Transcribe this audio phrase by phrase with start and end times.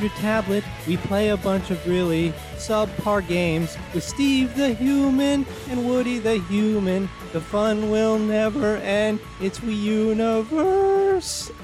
[0.00, 0.64] grab your tablet.
[0.86, 6.38] We play a bunch of really subpar games with Steve the Human and Woody the
[6.40, 7.08] Human.
[7.32, 9.20] The fun will never end.
[9.40, 11.50] It's We Universe.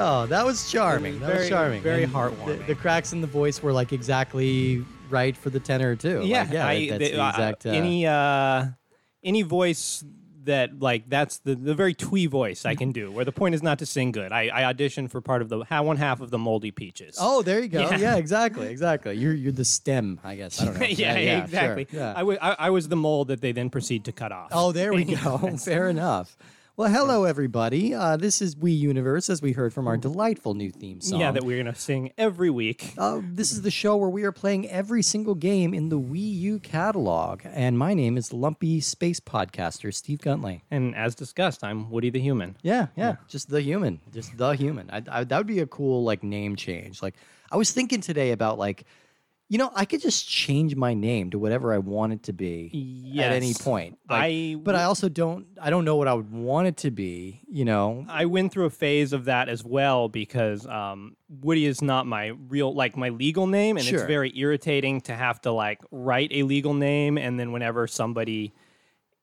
[0.00, 1.18] Oh, that was charming.
[1.20, 1.82] That was charming.
[1.82, 2.58] very And heartwarming.
[2.58, 6.20] The, the cracks in the voice were like exactly right for the tenor too.
[6.24, 7.66] Yeah, Like, yeah, I, that's the- the uh, exact.
[7.66, 8.66] Uh, any uh,
[9.24, 10.04] any voice
[10.48, 12.78] that like that's the the very twee voice I mm-hmm.
[12.78, 13.12] can do.
[13.12, 14.32] Where the point is not to sing good.
[14.32, 17.16] I, I auditioned for part of the one half of the Moldy Peaches.
[17.20, 17.80] Oh, there you go.
[17.80, 17.98] Yeah.
[17.98, 19.16] Yeah, exactly, exactly.
[19.16, 20.60] You're you're the stem, I guess.
[20.60, 20.86] I don't know.
[20.86, 21.86] yeah, sure, exactly.
[21.92, 22.14] yeah.
[22.16, 24.48] I wa- I- I was the mold that they then proceed to cut off.
[24.52, 25.56] Oh, there we go.
[25.56, 26.36] Fair enough.
[26.78, 27.92] Well, hello everybody.
[27.92, 31.18] Uh, this is We Universe, as we heard from our delightful new theme song.
[31.18, 32.94] yeah, that we're gonna sing every week.
[32.96, 36.38] Uh, this is the show where we are playing every single game in the Wii
[36.38, 37.40] U catalog.
[37.44, 40.60] And my name is Lumpy Space Podcaster Steve Guntley.
[40.70, 42.56] And as discussed, I'm Woody the Human.
[42.62, 44.88] Yeah, yeah, just the human, just the human.
[44.88, 47.02] I, I, that would be a cool like name change.
[47.02, 47.16] Like
[47.50, 48.84] I was thinking today about like,
[49.50, 53.14] you know, I could just change my name to whatever I want it to be
[53.18, 53.98] at any point.
[54.08, 55.46] Like, I but I also don't.
[55.60, 57.40] I don't know what I would want it to be.
[57.48, 58.04] You know.
[58.08, 62.26] I went through a phase of that as well because um, Woody is not my
[62.48, 64.00] real like my legal name, and Sure.
[64.00, 68.52] it's very irritating to have to like write a legal name, and then whenever somebody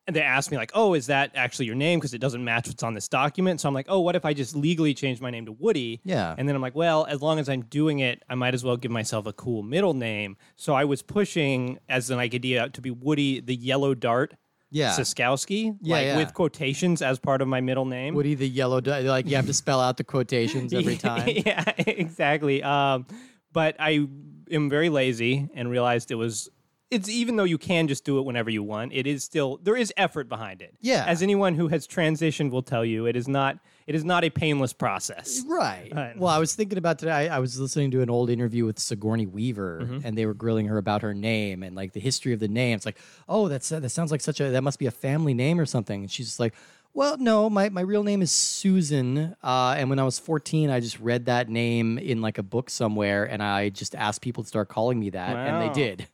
[0.08, 2.67] and they asked me like, "Oh, is that actually your name?" Because it doesn't match
[2.67, 3.59] what's on this document.
[3.61, 6.36] So I'm like, "Oh, what if I just legally change my name to Woody?" Yeah.
[6.38, 8.78] And then I'm like, "Well, as long as I'm doing it, I might as well
[8.78, 12.92] give myself a cool middle name." So I was pushing as an idea to be
[12.92, 14.36] Woody the Yellow Dart.
[14.72, 14.92] Yeah.
[14.92, 16.17] Siskowski, Yeah, like yeah.
[16.17, 18.14] with quotations as part of my middle name.
[18.14, 18.81] Woody the yellow.
[18.81, 21.30] Di- like you have to spell out the quotations every time.
[21.45, 22.61] yeah, exactly.
[22.61, 23.05] Um,
[23.54, 24.05] but I
[24.52, 26.49] am very lazy and realized it was.
[26.95, 29.76] It's even though you can just do it whenever you want, it is still there
[29.76, 30.73] is effort behind it.
[30.82, 31.04] Yeah.
[31.06, 34.30] As anyone who has transitioned will tell you, it is not it is not a
[34.32, 35.44] painless process.
[35.48, 35.92] Right.
[35.94, 36.17] Right.
[36.17, 37.11] Well, I was thinking about today.
[37.30, 40.00] I, I was listening to an old interview with Sigourney Weaver, Mm-hmm.
[40.08, 42.76] and they were grilling her about her name and like the history of the name.
[42.76, 42.98] It's like,
[43.30, 46.02] oh, that's that sounds like such a that must be a family name or something.
[46.02, 46.54] And she's just like,
[46.94, 49.36] well, no, my, my real name is Susan.
[49.44, 52.70] Uh, and when I was 14, I just read that name in like a book
[52.70, 56.08] somewhere, and I just asked people to start calling me that, and they did.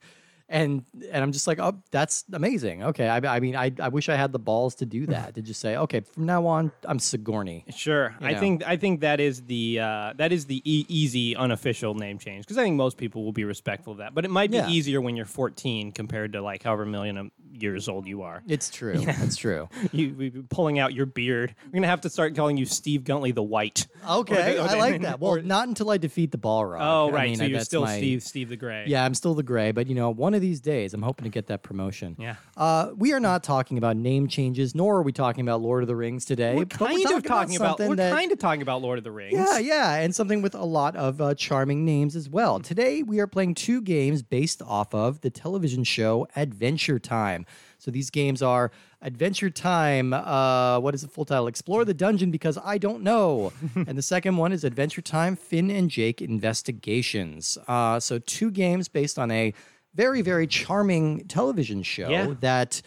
[0.51, 2.83] And and I'm just like, oh, that's amazing.
[2.83, 5.41] Okay, I, I mean, I, I wish I had the balls to do that to
[5.41, 7.63] just say, okay, from now on, I'm Sigourney.
[7.73, 8.39] Sure, I know.
[8.39, 12.43] think I think that is the uh, that is the e- easy unofficial name change
[12.45, 14.13] because I think most people will be respectful of that.
[14.13, 14.67] But it might be Yeah.
[14.67, 18.41] easier when you're 14 compared to like however million years old you are.
[18.47, 18.95] It's true.
[19.01, 19.15] Yeah.
[19.23, 19.67] It's true.
[19.91, 21.55] You we pulling out your beard.
[21.65, 23.87] We're gonna have to start calling you Steve Guntley the White.
[24.09, 25.19] Okay, the- I like that.
[25.19, 26.79] Well, or- not until I defeat the Balrog.
[26.81, 28.85] Oh I right, mean, so I- you're still my- Steve Steve the Gray.
[28.87, 31.29] Yeah, I'm still the gray, but you know, one of these days, I'm hoping to
[31.29, 32.15] get that promotion.
[32.19, 32.35] Yeah.
[32.57, 35.87] Uh, we are not talking about name changes, nor are we talking about Lord of
[35.87, 36.55] the Rings today.
[36.55, 39.11] We're kind of talking about, something we're that- kind of talking about Lord of the
[39.11, 39.33] Rings.
[39.33, 42.59] Yeah, yeah, and something with a lot of uh, charming names as well.
[42.59, 47.40] Today, we are playing two games based off of the television show Adventure Time.
[47.81, 48.69] So these games are
[49.01, 50.13] Adventure Time.
[50.13, 51.47] Uh, what is the full title?
[51.47, 53.51] Explore the Dungeon because I don't know.
[53.75, 57.57] and the second one is Adventure Time Finn and Jake Investigations.
[57.67, 59.51] Uh, so two games based on a
[59.95, 62.33] very, very charming television show Yeah.
[62.41, 62.83] that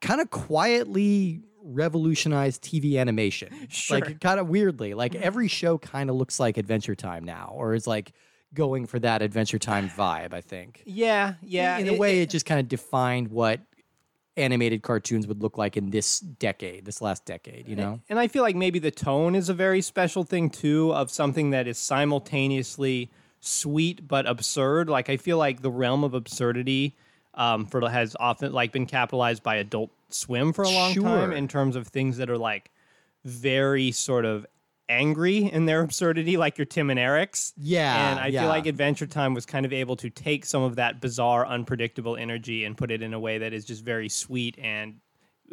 [0.00, 3.50] kind of quietly revolutionized TV animation.
[3.68, 3.98] Sure.
[4.00, 7.74] Like kind of weirdly, like every show kind of looks like Adventure Time now, or
[7.74, 8.12] is like
[8.54, 10.32] going for that Adventure Time vibe.
[10.32, 10.82] I think.
[10.86, 11.76] yeah, yeah.
[11.78, 13.60] In a way, it, just kind of defined what
[14.36, 17.68] animated cartoons would look like in this decade, this last decade.
[17.68, 18.00] You know?
[18.08, 21.50] And I feel like maybe the tone is a very special thing too of something
[21.50, 24.88] that is simultaneously sweet but absurd.
[24.88, 26.96] Like I feel like the realm of absurdity
[27.34, 31.04] um, for has often like been capitalized by Adult Swim for a long Sure.
[31.04, 32.70] time in terms of things that are like
[33.24, 34.46] very sort of
[34.90, 37.52] angry in their absurdity, like your Tim and Eric's.
[37.56, 38.40] Yeah, And I yeah.
[38.42, 42.16] feel like Adventure Time was kind of able to take some of that bizarre, unpredictable
[42.16, 44.96] energy and put it in a way that is just very sweet and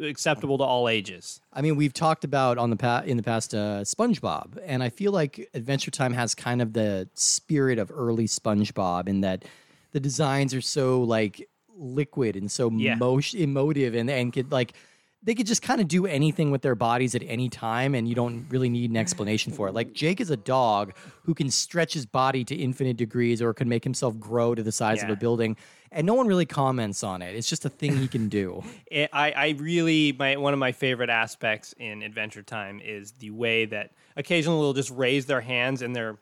[0.00, 1.40] acceptable to all ages.
[1.52, 4.90] I mean, we've talked about on the pa- in the past uh, SpongeBob, and I
[4.90, 9.44] feel like Adventure Time has kind of the spirit of early SpongeBob in that
[9.92, 12.94] the designs are so like liquid and so Yeah.
[12.96, 14.74] mo- emotive, and and could like
[15.22, 18.14] they could just kind of do anything with their bodies at any time, and you
[18.14, 19.74] don't really need an explanation for it.
[19.74, 20.94] Like Jake is a dog
[21.24, 24.72] who can stretch his body to infinite degrees, or can make himself grow to the
[24.72, 25.56] size of a building,
[25.90, 27.34] and no one really comments on it.
[27.34, 28.62] It's just a thing he can do.
[28.86, 33.30] it, I, I really my one of my favorite aspects in Adventure Time is the
[33.30, 36.18] way that occasionally they'll just raise their hands and their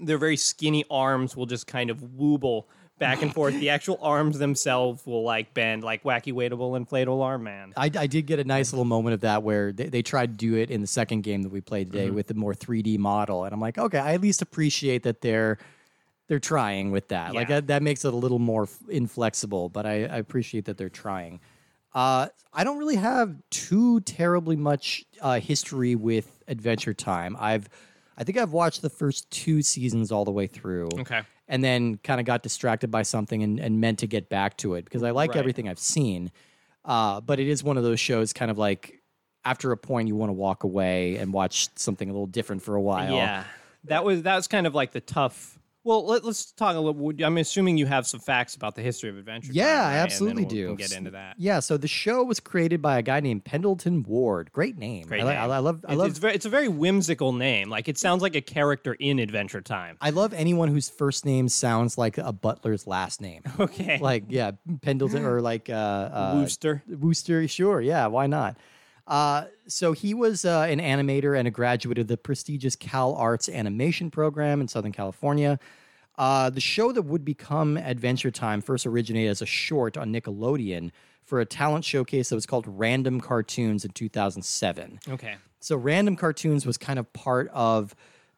[0.00, 2.64] their very skinny arms will just kind of wooble
[2.98, 3.54] back and forth.
[3.58, 7.72] The actual arms themselves will like bend, like wacky waitable inflatable arm man.
[7.76, 10.36] I, I did get a nice little moment of that where they, they tried to
[10.36, 12.14] do it in the second game that we played today Mm-hmm.
[12.14, 15.58] with the more 3D model, and I'm like, okay, I at least appreciate that they're
[16.28, 17.34] they're trying with that.
[17.34, 20.88] Like that, that makes it a little more inflexible, but I, I appreciate that they're
[20.88, 21.40] trying.
[21.94, 27.36] Uh, I don't really have too terribly much uh, history with Adventure Time.
[27.38, 27.68] I've
[28.16, 30.88] I think I've watched the first two seasons all the way through.
[31.00, 31.22] Okay.
[31.46, 34.74] And then kind of got distracted by something and, and meant to get back to
[34.74, 35.38] it because I like Right.
[35.38, 36.30] everything I've seen.
[36.86, 39.02] Uh, but it is one of those shows kind of like
[39.44, 42.74] after a point you want to walk away and watch something a little different for
[42.76, 43.14] a while.
[43.14, 43.44] Yeah,
[43.84, 45.58] that was that was kind of like the tough.
[45.84, 47.12] Well, let, us talk a little.
[47.22, 49.48] I'm assuming you have some facts about the history of Adventure.
[49.48, 49.92] Time, Yeah, I right?
[49.92, 50.76] Then absolutely we'll- do.
[50.76, 51.34] get into that.
[51.36, 54.50] Yeah, so the show was created by a guy named Pendleton Ward.
[54.52, 55.06] Great name.
[55.06, 55.50] Great I, name.
[55.50, 57.68] I, love I It's, love it's, very, it's a very whimsical name.
[57.68, 59.98] Like it sounds like a character in Adventure Time.
[60.00, 63.42] I love anyone whose first name sounds like a butler's last name.
[63.60, 63.98] Okay.
[64.00, 64.52] like yeah,
[64.82, 66.82] Pendleton or like uh, uh Wooster.
[66.88, 68.56] Wooster, sure, yeah, why not?
[69.06, 73.48] Uh, so he was uh, an animator and a graduate of the prestigious Cal Arts
[73.48, 75.58] animation program in Southern California.
[76.16, 80.90] Uh, the show that would become Adventure Time first originated as a short on Nickelodeon
[81.24, 85.00] for a talent showcase that was called Random Cartoons in 2007.
[85.08, 85.36] Okay.
[85.60, 87.94] So Random Cartoons was kind of part of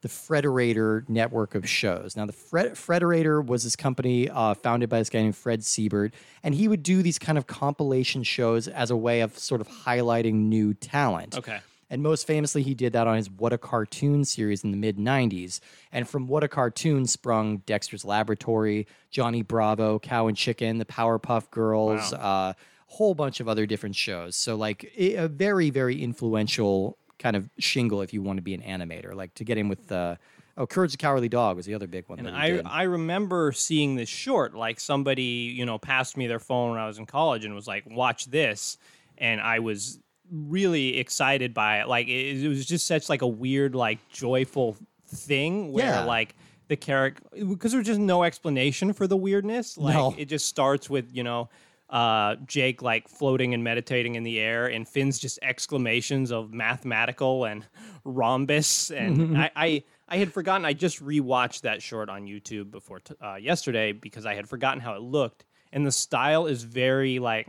[0.07, 2.15] the Frederator network of shows.
[2.15, 6.13] Now, the Fred- Frederator was this company uh, founded by this guy named Fred Seibert,
[6.45, 9.69] and he would do these kind of compilation shows as a way of sort of
[9.69, 11.37] highlighting new talent.
[11.37, 11.59] Okay.
[11.91, 14.97] And most famously, he did that on his What a Cartoon series in the mid
[14.97, 15.59] 90s.
[15.91, 21.51] And from What a Cartoon sprung Dexter's Laboratory, Johnny Bravo, Cow and Chicken, the Powerpuff
[21.51, 22.53] Girls, a uh,
[22.87, 24.37] whole bunch of other different shows.
[24.37, 28.63] So, like, a very, very influential kind of shingle if you want to be an
[28.63, 29.15] animator.
[29.15, 30.17] Like, to get in with, uh,
[30.57, 32.19] oh, Courage the Cowardly Dog was the other big one.
[32.19, 32.67] And I did.
[32.67, 34.55] I remember seeing this short.
[34.55, 35.23] Like somebody
[35.57, 38.27] you know passed me their phone when I was in college and was like, "Watch
[38.27, 38.79] this,"
[39.19, 39.99] and I was
[40.31, 41.89] really excited by it.
[41.89, 44.77] Like it, it was just such like a weird like joyful
[45.09, 46.05] thing where Yeah.
[46.05, 46.35] like
[46.69, 49.79] the character because there's just no explanation for the weirdness.
[49.79, 50.15] Like No.
[50.19, 51.49] it just starts with you know.
[51.89, 57.45] Uh, Jake like floating and meditating in the air, and Finn's just exclamations of mathematical
[57.45, 57.65] and
[58.05, 58.91] rhombus.
[58.91, 60.65] And I, I, I had forgotten.
[60.65, 64.81] I just rewatched that short on YouTube before t- uh, yesterday because I had forgotten
[64.81, 65.45] how it looked.
[65.73, 67.49] And the style is very like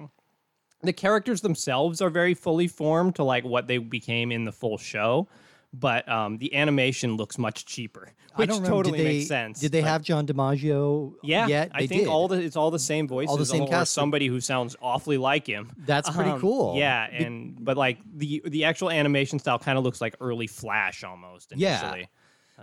[0.81, 4.77] the characters themselves are very fully formed to like what they became in the full
[4.77, 5.27] show,
[5.73, 9.59] but um, the animation looks much cheaper, which totally they, makes sense.
[9.59, 11.71] Did they but- have John DiMaggio Yeah, yet?
[11.73, 12.07] I They think did.
[12.09, 13.93] all the it's all the same voices, all the same or cast.
[13.93, 15.71] somebody who sounds awfully like him.
[15.77, 16.77] That's pretty Um, cool.
[16.77, 21.03] Yeah, and but like the the actual animation style kind of looks like early Flash
[21.03, 22.03] almost Yeah.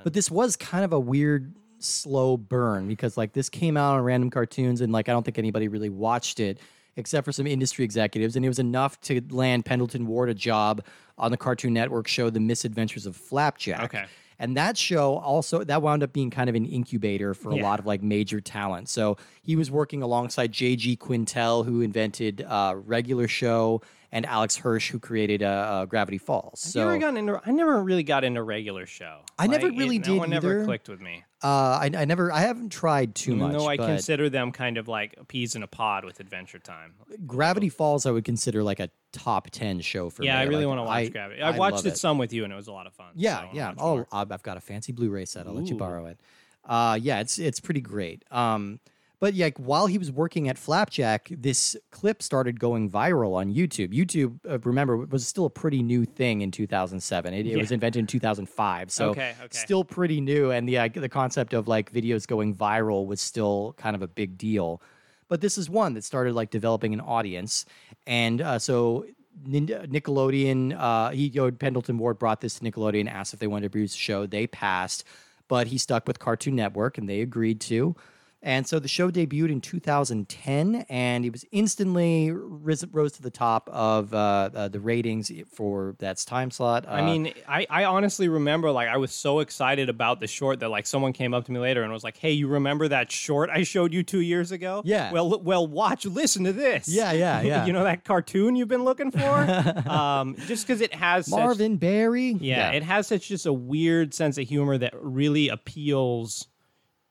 [0.02, 4.00] But this was kind of a weird slow burn because like this came out on
[4.02, 6.58] random cartoons and like I don't think anybody really watched it
[6.96, 10.85] except for some industry executives and it was enough to land Pendleton Ward a job
[11.19, 13.85] on the Cartoon Network show The Misadventures of Flapjack.
[13.85, 14.05] Okay.
[14.38, 17.62] And that show also that wound up being kind of an incubator for a Yeah.
[17.62, 18.88] lot of like major talent.
[18.88, 20.96] So he was working alongside J.G.
[20.96, 23.80] Quintel, who invented uh, regular show,
[24.14, 26.61] and Alex Hirsch, who created uh, uh, Gravity Falls.
[26.61, 27.40] So you ever gotten into?
[27.44, 29.21] I never really got into regular show.
[29.38, 31.25] I never Like, really it, did That one never clicked with me.
[31.42, 31.49] uh,
[31.83, 33.52] I, I never, I haven't tried too Even much.
[33.59, 36.94] though I but consider them kind of like peas in a pod with Adventure Time.
[37.26, 40.40] Gravity Falls, I would consider like a top ten show for Yeah, me.
[40.40, 41.42] I really Like, want to watch Gravity.
[41.42, 43.09] I watched love it, some with you, and it was a lot of fun.
[43.14, 43.68] so I Yeah, wanna yeah.
[43.71, 44.06] watch Oh, more.
[44.12, 45.49] I've I've got a fancy Blu-ray set.
[45.49, 45.78] I'll let you Ooh.
[45.78, 46.21] borrow it.
[46.64, 48.25] Uh, yeah, it's it's pretty great.
[48.30, 48.78] Um,
[49.21, 53.52] but yeah, like, while he was working at Flapjack, this clip started going viral on
[53.52, 53.92] YouTube.
[53.92, 57.33] YouTube, uh, remember, was still a pretty new thing in 2007.
[57.33, 59.49] It, it was invented in 2005, so Okay, okay.
[59.56, 60.50] still pretty new.
[60.50, 64.09] And the uh, the concept of like videos going viral was still kind of a
[64.09, 64.83] big deal.
[65.28, 67.64] But this is one that started like developing an audience,
[68.06, 69.06] and uh, so
[69.47, 73.64] Nickelodeon, uh, he, you know, Pendleton Ward brought this to Nickelodeon, asked if they wanted
[73.64, 74.26] to produce a show.
[74.26, 75.04] They passed,
[75.49, 77.97] but he stuck with Cartoon Network, and they agreed to.
[78.46, 83.30] And so the show debuted in 2010, and it was instantly ris- rose to the
[83.30, 86.84] top of uh, uh, the ratings for that time slot.
[86.86, 90.60] I Uh, mean, I, I honestly remember like I was so excited about the short
[90.60, 93.10] that like someone came up to me later and was like, "Hey, you remember that
[93.10, 94.82] short I showed you two years ago?
[94.84, 95.10] Yeah.
[95.10, 96.86] Well, well, watch, listen to this.
[96.86, 97.64] Yeah, yeah, yeah.
[97.66, 99.88] you know that cartoon you've been looking for?
[99.88, 102.32] um, just because it has such- Marvin Berry.
[102.40, 106.46] yeah, it has such just a weird sense of humor that really appeals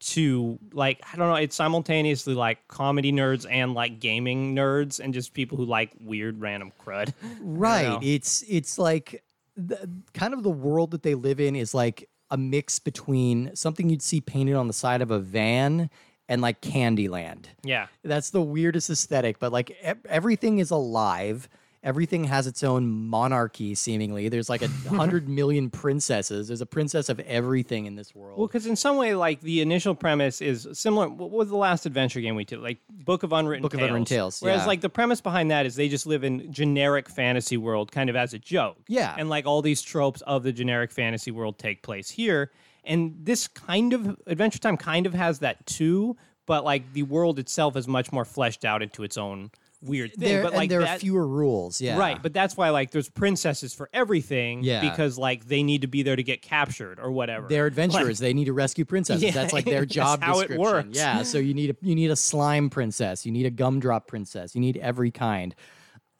[0.09, 5.13] to like I don't know, it's simultaneously like comedy nerds and like gaming nerds and
[5.13, 7.13] just people who like weird random crud.
[7.41, 7.99] right know?
[8.01, 9.23] it's it's like
[9.55, 13.89] the, kind of the world that they live in is like a mix between something
[13.89, 15.89] you'd see painted on the side of a van
[16.27, 17.45] and like Candyland.
[17.63, 17.87] Yeah.
[18.03, 21.47] That's the weirdest aesthetic, but like e- everything is alive.
[21.83, 24.29] Everything has its own monarchy, seemingly.
[24.29, 26.47] There's like a hundred million princesses.
[26.47, 28.37] There's a princess of everything in this world.
[28.37, 31.09] Well, because in some way, like the initial premise is similar.
[31.09, 32.59] What was the last adventure game we did?
[32.59, 34.65] Like Book of Unwritten Book of Unwritten Tales, Whereas, yeah.
[34.65, 38.15] like the premise behind that is they just live in generic fantasy world, kind of
[38.15, 38.77] as a joke.
[38.87, 39.13] Yeah.
[39.17, 42.51] And like all these tropes of the generic fantasy world take place here,
[42.85, 47.39] and this kind of Adventure Time kind of has that too, but like the world
[47.39, 49.51] itself is much more fleshed out into its own
[49.83, 50.27] weird thing.
[50.27, 51.81] there, but like there that, are fewer rules.
[51.81, 51.97] Yeah.
[51.97, 54.63] Right, but that's why like there's princesses for everything.
[54.63, 54.81] Yeah.
[54.81, 57.47] Because like they need to be there to get captured or whatever.
[57.47, 58.19] They're adventurers.
[58.19, 59.23] they need to rescue princesses.
[59.23, 60.89] Yeah, that's like their job how it works.
[60.97, 61.23] Yeah.
[61.23, 63.25] So you need a you need a slime princess.
[63.25, 64.55] You need a gumdrop princess.
[64.55, 65.55] You need every kind,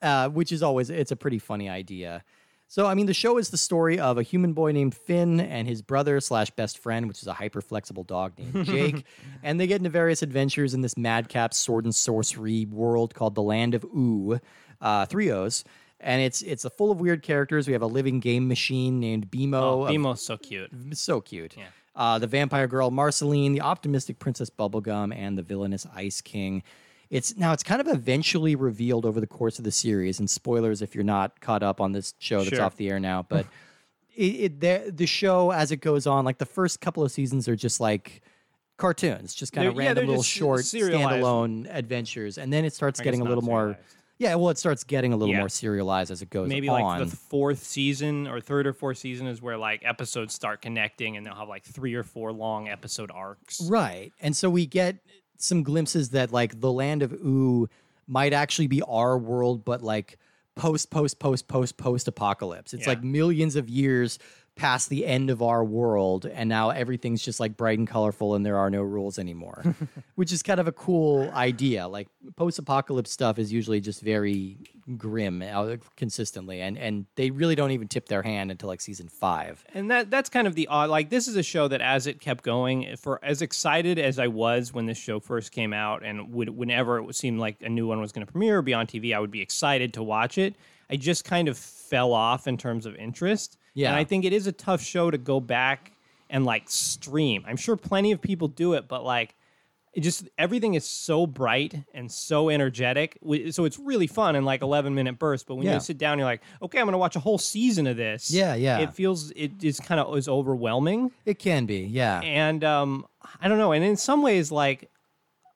[0.00, 2.24] uh, which is always it's a pretty funny idea.
[2.74, 5.68] So I mean, the show is the story of a human boy named Finn and
[5.68, 9.04] his brother slash best friend, which is a hyper flexible dog named Jake,
[9.44, 13.42] and they get into various adventures in this madcap sword and sorcery world called the
[13.42, 14.40] Land of Ooo,
[14.80, 15.62] uh, three O's.
[16.00, 17.68] And it's it's a full of weird characters.
[17.68, 19.54] We have a living game machine named BMO.
[19.54, 20.72] oh, a BMO's so cute.
[20.94, 21.54] so cute.
[21.94, 26.64] Uh, the vampire girl Marceline, the optimistic princess Bubblegum, and the villainous Ice King.
[27.10, 30.82] It's now it's kind of eventually revealed over the course of the series, and spoilers
[30.82, 32.62] if you're not caught up on this show that's Sure.
[32.64, 33.22] off the air now.
[33.28, 33.46] But
[34.16, 37.48] it, it the, the show as it goes on, like the first couple of seasons
[37.48, 38.22] are just like
[38.76, 41.22] cartoons, just kind of They're- yeah, random they're little short serialized.
[41.22, 43.78] standalone adventures, and then it starts getting a little more.
[44.16, 45.40] Yeah, well, it starts getting a little Yeah.
[45.40, 46.80] more serialized as it goes Maybe on.
[46.80, 51.16] like the fourth season or third or fourth season is where like episodes start connecting
[51.16, 53.60] and they'll have like three or four long episode arcs.
[53.68, 54.12] Right.
[54.20, 54.98] And so we get
[55.36, 57.68] some glimpses that like the land of Ooo
[58.06, 60.18] might actually be our world, but like
[60.54, 62.72] post, post, post, post, post apocalypse.
[62.74, 62.90] It's Yeah.
[62.90, 64.18] like millions of years
[64.56, 68.46] past the end of our world, and now everything's just like bright and colorful, and
[68.46, 69.74] there are no rules anymore,
[70.14, 71.88] which is kind of a cool idea.
[71.88, 74.58] Like post apocalypse stuff is usually just very
[74.96, 79.08] grim uh, consistently, and and they really don't even tip their hand until like season
[79.08, 79.64] five.
[79.74, 82.20] And that that's kind of the odd like this is a show that as it
[82.20, 86.32] kept going for as excited as I was when this show first came out and
[86.32, 88.86] would, whenever it seemed like a new one was going to premiere or be on
[88.86, 90.54] TV I would be excited to watch it.
[90.90, 93.58] I just kind of fell off in terms of interest.
[93.74, 93.88] Yeah.
[93.88, 95.92] And I think it is a tough show to go back
[96.30, 97.44] and like stream.
[97.46, 99.34] I'm sure plenty of people do it, but like
[99.92, 103.16] it just everything is so bright and so energetic.
[103.52, 105.44] So it's really fun in like 11 minute bursts.
[105.46, 105.74] But when Yeah.
[105.74, 108.28] you sit down, you're like, okay, I'm going to watch a whole season of this.
[108.30, 108.78] Yeah, yeah.
[108.78, 112.20] It feels it is kind of is overwhelming, It can be, yeah.
[112.20, 113.06] and um,
[113.40, 113.70] I don't know.
[113.72, 114.90] And in some ways, like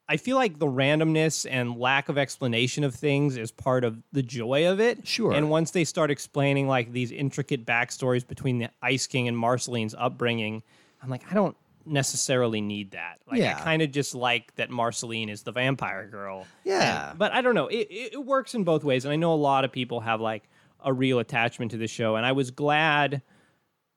[0.09, 4.23] I feel like the randomness and lack of explanation of things is part of the
[4.23, 5.07] joy of it.
[5.07, 5.33] Sure.
[5.33, 9.95] And once they start explaining like these intricate backstories between the Ice King and Marceline's
[9.99, 10.63] upbringing,
[11.03, 13.19] I'm like, I don't necessarily need that.
[13.31, 13.57] Like Yeah.
[13.59, 16.47] I kind of just like that Marceline is the vampire girl.
[16.65, 17.11] Yeah.
[17.11, 17.67] And- but I don't know.
[17.69, 20.21] It, it, it works in both ways, and I know a lot of people have
[20.21, 20.45] like
[20.85, 23.21] a real attachment to the show, and I was glad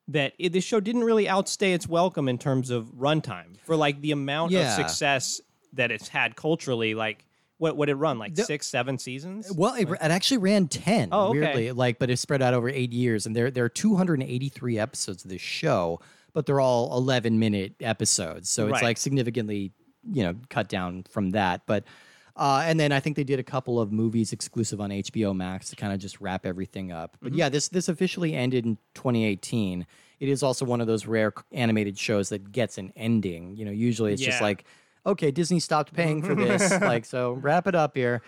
[0.08, 4.02] that it, this show didn't really outstay its welcome in terms of runtime for like
[4.02, 4.68] the amount Yeah.
[4.68, 5.40] of success
[5.74, 6.94] that it's had culturally.
[6.96, 7.26] Like
[7.58, 9.52] what what it run like The- six, seven seasons?
[9.52, 11.10] Well, it, it actually ran ten.
[11.12, 11.40] Oh, okay.
[11.40, 15.24] weirdly, like, but it's spread out over eight years, and there there are 283 episodes
[15.24, 16.00] of this show,
[16.34, 18.84] but they're all 11 minute episodes, so it's Right.
[18.84, 19.72] like significantly,
[20.12, 21.62] you know, cut down from that.
[21.66, 21.84] But
[22.36, 25.70] uh, and then I think they did a couple of movies exclusive on HBO Max
[25.70, 27.16] to kind of just wrap everything up.
[27.18, 27.26] Mm-hmm.
[27.28, 29.86] But yeah, this this officially ended in 2018.
[30.20, 33.56] It is also one of those rare animated shows that gets an ending.
[33.56, 34.66] You know, usually it's just like,
[35.06, 38.22] okay, Disney stopped paying for this, like so wrap it up here.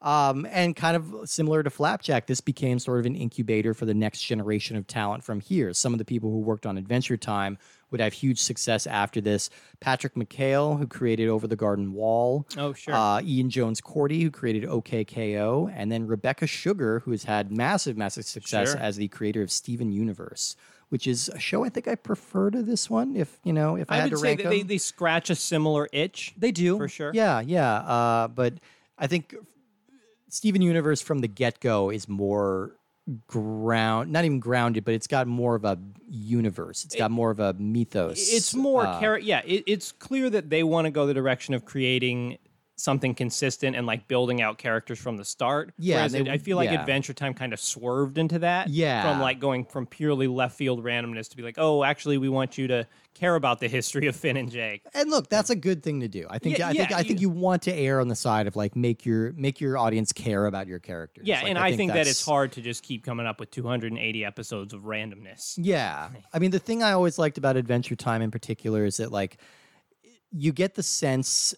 [0.00, 3.94] Um, and kind of similar to Flapjack, this became sort of an incubator for the
[3.94, 5.72] next generation of talent from here.
[5.72, 7.56] Some of the people who worked on Adventure Time
[7.92, 9.48] would have huge success after this.
[9.78, 12.44] Patrick McHale, who created Over the Garden Wall.
[12.58, 12.92] Oh, sure.
[12.94, 15.72] Uh, Ian Jones-Quartey, who created OKKO.
[15.72, 18.80] And then Rebecca Sugar, who has had massive, massive success Sure.
[18.80, 20.56] as the creator of Steven Universe,
[20.92, 23.90] which is a show I think I prefer to this one, if, you know, if
[23.90, 24.52] I, I had would to say rank that them.
[24.52, 26.34] they, they scratch a similar itch.
[26.36, 27.12] They do For sure.
[27.14, 27.76] Yeah, yeah.
[27.76, 28.54] Uh, but
[28.98, 29.34] I think
[30.28, 32.76] Steven Universe from the get go is more
[33.26, 35.78] ground, not even grounded, but it's got more of a
[36.10, 36.84] universe.
[36.84, 38.30] It's got more of a mythos.
[38.30, 39.40] It's more uh, char- yeah.
[39.46, 42.36] It, it's clear that they want to go the direction of creating
[42.82, 45.72] something consistent and like building out characters from the start.
[45.78, 46.80] Yeah, Whereas they- it- I feel like yeah.
[46.80, 48.68] Adventure Time kind of swerved into that.
[48.70, 49.02] Yeah.
[49.08, 52.58] From like going from purely left field randomness to be like, oh, actually, we want
[52.58, 54.82] you to care about the history of Finn and Jake.
[54.94, 56.26] And look, that's a good thing to do.
[56.28, 58.48] I think Yeah, I think yeah, I think you want to err on the side
[58.48, 61.24] of like make your make your audience care about your characters.
[61.26, 64.24] Yeah, Like, and I, think, that it's hard to just keep coming up with 280
[64.24, 65.54] episodes of randomness.
[65.56, 66.08] Yeah.
[66.32, 69.36] I mean, the thing I always liked about Adventure Time in particular is that, like,
[70.34, 71.54] you get the sense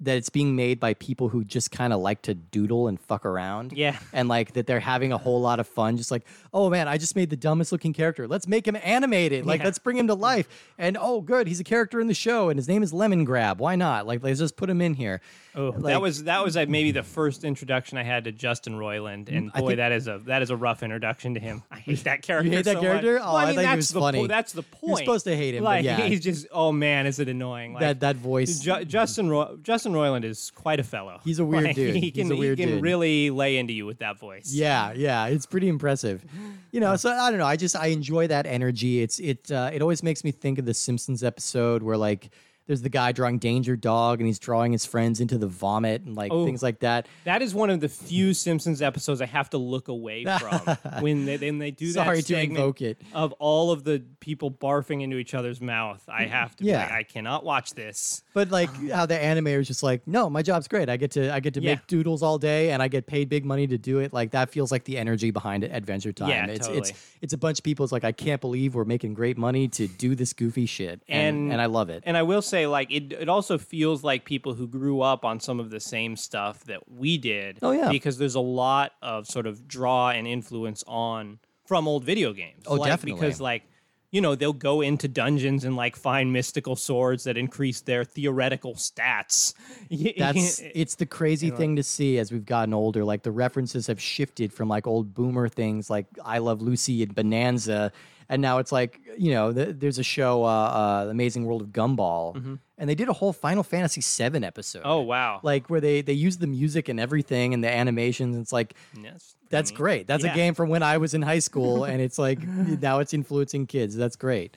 [0.00, 3.26] that it's being made by people who just kind of like to doodle and fuck
[3.26, 3.72] around.
[3.72, 3.98] Yeah.
[4.12, 5.96] And like that they're having a whole lot of fun.
[5.96, 6.24] Just like,
[6.54, 8.28] oh man, I just made the dumbest looking character.
[8.28, 9.44] Let's make him animated.
[9.44, 9.64] Like, Yeah.
[9.66, 10.48] let's bring him to life.
[10.78, 13.58] And oh, good, he's a character in the show and his name is Lemongrab.
[13.58, 14.06] Why not?
[14.06, 15.20] Like, let's just put him in here.
[15.58, 18.74] Oh, Like- that was that was uh, maybe the first introduction I had to Justin
[18.74, 21.64] Roiland, and boy, think- that is a that is a rough introduction to him.
[21.70, 22.48] I hate that character.
[22.48, 23.14] You hate that so character?
[23.14, 23.22] Much.
[23.22, 24.18] Oh, Well, I I mean, thought he that's was the funny.
[24.20, 24.82] Po- that's the point.
[24.90, 25.96] You're supposed to hate him, but Like yeah.
[26.02, 27.72] he's just oh man, is it annoying?
[27.72, 28.60] Like, that that voice.
[28.60, 31.20] Ju- Justin Ro- Justin Roiland is quite a fellow.
[31.24, 31.94] He's a weird Like, dude.
[31.96, 32.82] He He's can a weird he can dude.
[32.82, 34.52] really lay into you with that voice.
[34.52, 36.24] Yeah, yeah, it's pretty impressive.
[36.70, 37.46] You know, so I don't know.
[37.46, 39.02] I just I enjoy that energy.
[39.02, 42.30] It's it uh, it always makes me think of the Simpsons episode where like
[42.68, 46.14] there's the guy drawing Danger Dog and he's drawing his friends into the vomit and
[46.14, 46.44] like Oh.
[46.46, 47.08] things like that.
[47.24, 50.60] That is one of the few Simpsons episodes I have to look away from
[51.00, 53.00] when they when they do Sorry that to segment invoke it.
[53.12, 56.02] of all of the people barfing into each other's mouth.
[56.08, 56.64] I mm, have to.
[56.64, 56.86] Yeah.
[56.86, 58.22] be like, I cannot watch this.
[58.34, 60.88] But like how the animator is just like, no, my job's great.
[60.88, 61.72] I get to I get to Yeah.
[61.76, 64.12] make doodles all day and I get paid big money to do it.
[64.12, 66.28] Like that feels like the energy behind it, Adventure Time.
[66.28, 66.78] Yeah, it's totally.
[66.90, 67.84] it's it's a bunch of people.
[67.84, 71.18] It's like I can't believe we're making great money to do this goofy shit, and
[71.38, 72.02] and, And- I love it.
[72.06, 75.40] And I will say, like, it, it also feels like people who grew up on
[75.40, 77.58] some of the same stuff that we did.
[77.62, 77.88] Oh, yeah.
[77.88, 82.64] Because there's a lot of sort of draw and influence on from old video games.
[82.66, 83.20] Oh, Like, definitely.
[83.20, 83.62] Because, like,
[84.10, 88.74] you know, they'll go into dungeons and like find mystical swords that increase their theoretical
[88.74, 89.52] stats.
[90.18, 93.04] That's it's the crazy thing to see as we've gotten older.
[93.04, 97.14] Like the references have shifted from like old boomer things like I Love Lucy and
[97.14, 97.92] Bonanza,
[98.28, 101.62] and now it's like you know th- there's a show, uh, uh, The Amazing World
[101.62, 104.82] of Gumball, and they did a whole Final Fantasy VII episode.
[104.84, 105.40] oh wow.
[105.42, 108.36] like where they they use the music and everything and the animations.
[108.36, 109.34] It's like Yes.
[109.50, 110.06] that's great.
[110.06, 113.14] That's a game from when I was in high school, and it's like now it's
[113.14, 113.96] influencing kids.
[113.96, 114.56] That's great.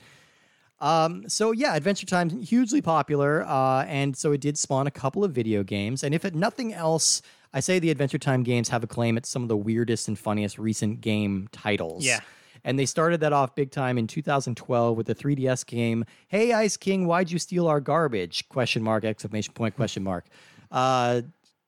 [0.80, 5.22] Um, so yeah, Adventure Time hugely popular, uh, and so it did spawn a couple
[5.22, 6.02] of video games.
[6.02, 7.22] And if it nothing else,
[7.54, 10.18] I say the Adventure Time games have a claim at some of the weirdest and
[10.18, 12.04] funniest recent game titles.
[12.04, 12.18] Yeah.
[12.64, 16.76] And they started that off big time in 2012 with the 3DS game "Hey Ice
[16.76, 20.26] King, why'd you steal our garbage?" Question mark exclamation point question mark.
[20.70, 21.22] Uh,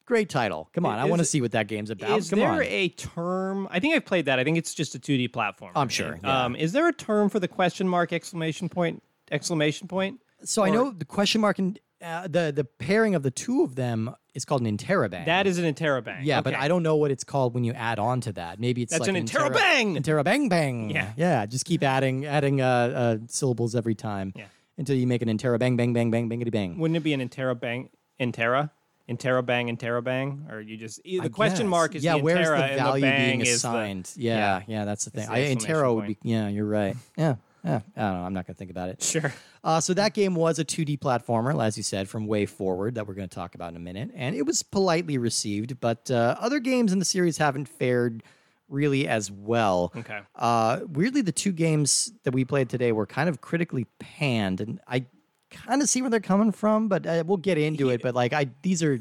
[0.07, 0.71] great title.
[0.73, 2.19] Come on, I want to see what that game's about.
[2.19, 2.63] Is Come there on.
[2.63, 3.69] a term?
[3.71, 4.39] I think I've played that.
[4.39, 5.73] I think it's just a 2D platform.
[5.75, 6.45] I'm sure, yeah.
[6.45, 10.21] Um, is there a term for the question mark exclamation point exclamation point?
[10.45, 13.75] So I know the question mark and uh, the the pairing of the two of
[13.75, 15.25] them is called an interrobang.
[15.27, 16.21] That is an interrobang.
[16.23, 18.59] yeah, but I don't know what it's called when you add on to that.
[18.61, 19.97] Maybe it's That's like an interro- interrobang!
[19.99, 20.91] interrobang bang.
[20.91, 21.13] Yeah.
[21.17, 21.47] yeah.
[21.47, 24.33] Just keep adding adding uh, uh, syllables every time.
[24.37, 24.45] Yeah.
[24.77, 26.79] Until you make an interrobang bang bang bang bangity bang.
[26.79, 27.89] Wouldn't it be an interrobang?
[28.21, 28.71] Intera?
[29.09, 31.71] Interrobang, interrobang, or you just the I question guess.
[31.71, 32.17] mark is yeah.
[32.17, 34.11] the where's the value the being is the- assigned?
[34.17, 35.29] yeah, yeah, that's the thing.
[35.29, 36.17] I, Intero would be.
[36.23, 36.97] Yeah, you're right.
[37.15, 37.35] Yeah,
[37.65, 37.81] yeah.
[37.97, 38.27] I don't know.
[38.27, 39.03] I'm not gonna think about it.
[39.03, 39.33] Sure.
[39.63, 43.07] Uh, so that game was a 2D platformer, as you said, from Way Forward that
[43.07, 45.81] we're going to talk about in a minute, and it was politely received.
[45.81, 48.23] But uh, other games in the series haven't fared
[48.69, 49.93] really as well.
[49.97, 50.21] Okay.
[50.37, 54.81] Uh, weirdly, the two games that we played today were kind of critically panned, and
[54.87, 55.07] I
[55.51, 58.03] kind of see where they're coming from, but uh, we'll get into it.
[58.03, 58.99] But like, I these are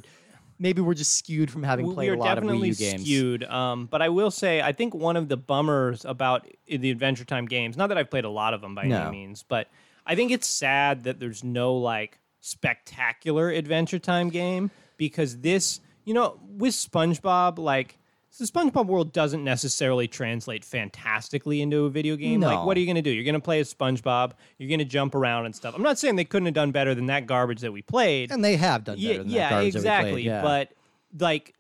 [0.64, 3.02] maybe we're just skewed from having played a lot of Wii U games.
[3.02, 3.44] skewed.
[3.44, 7.46] Um, but I will say, I think one of the bummers about the Adventure Time
[7.46, 9.02] games, not that I've played a lot of them by No.
[9.04, 9.68] any means, but
[10.08, 16.14] I think it's sad that there's no like spectacular Adventure Time game because this, you
[16.14, 18.00] know, with SpongeBob, like.
[18.40, 22.40] The SpongeBob world doesn't necessarily translate fantastically into a video game.
[22.40, 22.48] No.
[22.48, 23.12] Like, what are you going to do?
[23.12, 24.32] You're going to play as SpongeBob.
[24.58, 25.76] You're going to jump around and stuff.
[25.76, 28.44] I'm not saying they couldn't have done better than that garbage that we played And
[28.44, 30.30] they have done better yeah, than yeah, that garbage that we played, exactly.
[30.30, 30.74] But
[31.20, 31.54] like,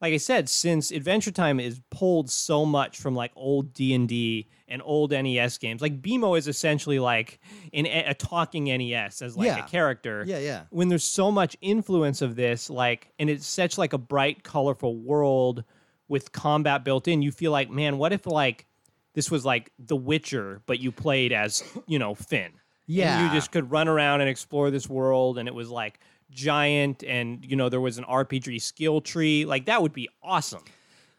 [0.00, 4.08] like I said, since Adventure Time is pulled so much from like old D and
[4.08, 7.38] D and old NES games, like BMO is essentially like
[7.72, 9.64] in a, a talking NES as like Yeah.
[9.64, 10.24] a character.
[10.26, 10.62] Yeah, yeah.
[10.70, 14.96] When there's so much influence of this, like, and it's such like a bright, colorful
[14.96, 15.64] world
[16.08, 18.66] with combat built in, you feel like, man, what if like
[19.14, 22.46] this was like The Witcher, but you played as you know Finn.
[22.46, 22.52] And
[22.86, 23.24] Yeah.
[23.28, 25.98] you just could run around and explore this world and it was like
[26.30, 30.62] giant and you know there was an RPG skill tree like that would be awesome.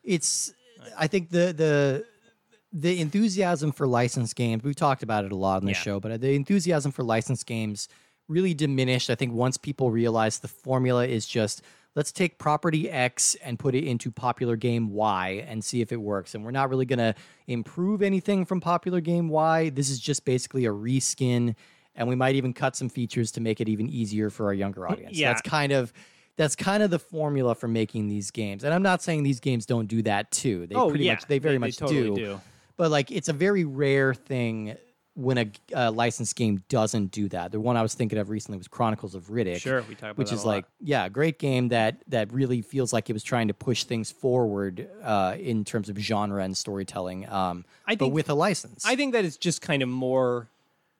[0.03, 0.53] it's
[0.97, 2.05] I think the the
[2.73, 5.77] the enthusiasm for licensed games we've talked about it a lot on the Yeah.
[5.77, 7.87] show but the enthusiasm for licensed games
[8.27, 11.61] really diminished i think once people realized the formula is just
[11.95, 15.97] let's take property x and put it into popular game y and see if it
[16.01, 17.15] works and we're not really going to
[17.47, 21.55] improve anything from popular game y this is just basically a reskin
[21.95, 24.87] and we might even cut some features to make it even easier for our younger
[24.87, 25.29] audience Yeah.
[25.29, 25.93] that's kind of
[26.37, 28.65] that's kind of the formula for making these games.
[28.65, 30.67] And I'm not saying these games don't do that too.
[30.67, 31.13] They Oh, pretty yeah.
[31.13, 32.15] much they very They- they much totally do.
[32.15, 32.41] do.
[32.75, 34.75] But like it's a very rare thing
[35.15, 37.51] when a uh, licensed game doesn't do that.
[37.51, 39.61] The one I was thinking of recently was Chronicles of Riddick.
[39.61, 42.61] Sure, we talked about which is a like yeah, a great game that that really
[42.61, 46.55] feels like it was trying to push things forward uh, in terms of genre and
[46.55, 47.27] storytelling.
[47.29, 48.85] Um, I but with a license.
[48.85, 50.49] I think that it's just kind of more.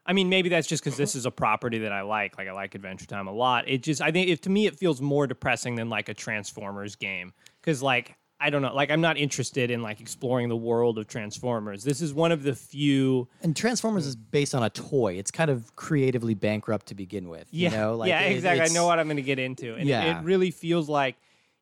[0.08, 2.38] I mean, maybe that's just because this is a property that I like.
[2.38, 3.68] Like I like Adventure Time a lot.
[3.68, 6.96] It just, I think, if to me, it feels more depressing than like a Transformers
[6.96, 7.34] game.
[7.60, 11.08] Because like I don't know, like I'm not interested in like exploring the world of
[11.08, 11.84] Transformers.
[11.84, 13.28] This is one of the few.
[13.42, 15.14] and Transformers is based on a toy.
[15.14, 17.48] It's kind of creatively bankrupt to begin with.
[17.52, 17.96] Yeah, you know?
[17.96, 18.66] like yeah, it- exactly.
[18.66, 21.16] I know what I'm going to get into, and it- it, really feels like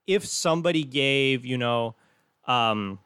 [0.08, 1.96] if somebody gave, you know,
[2.48, 2.98] um,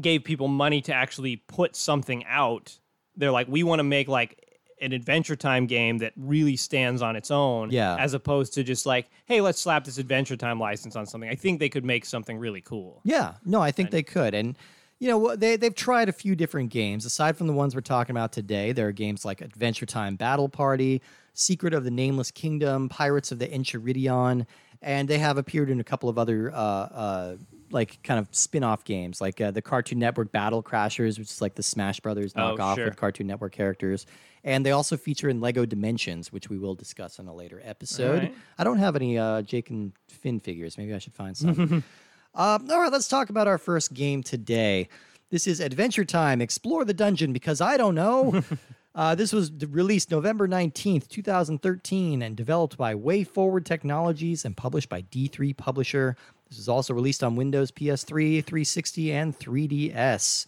[0.00, 2.78] gave people money to actually put something out,
[3.16, 4.45] they're like, we want to make like
[4.80, 7.96] an Adventure Time game that really stands on its own, Yeah.
[7.96, 11.30] as opposed to just like, hey, let's slap this Adventure Time license on something.
[11.30, 13.00] I think they could make something really cool.
[13.04, 14.56] Yeah, no, I think they could, and
[14.98, 18.14] you know they they've tried a few different games aside from the ones we're talking
[18.14, 18.72] about today.
[18.72, 21.02] There are games like Adventure Time Battle Party,
[21.34, 24.46] Secret of the Nameless Kingdom, Pirates of the Enchiridion,
[24.82, 27.36] and they have appeared in a couple of other uh, uh,
[27.70, 31.54] like kind of spin-off games like uh, the Cartoon Network Battle Crashers, which is like
[31.54, 32.84] the Smash Brothers Oh, knockoff sure.
[32.86, 34.06] with Cartoon Network characters.
[34.44, 38.22] And they also feature in Lego Dimensions, which we will discuss in a later episode.
[38.22, 38.34] right.
[38.58, 40.78] I don't have any uh, Jake and Finn figures.
[40.78, 41.82] Maybe I should find some.
[42.38, 44.90] Um, all right, let's talk about our first game today.
[45.30, 48.42] This is Adventure Time Explore the Dungeon because I don't know.
[48.94, 54.90] uh, this was released November 19th, 2013, and developed by Way Forward Technologies and published
[54.90, 56.14] by D3 Publisher.
[56.48, 60.46] This was also released on Windows, PS3, 360, and 3DS.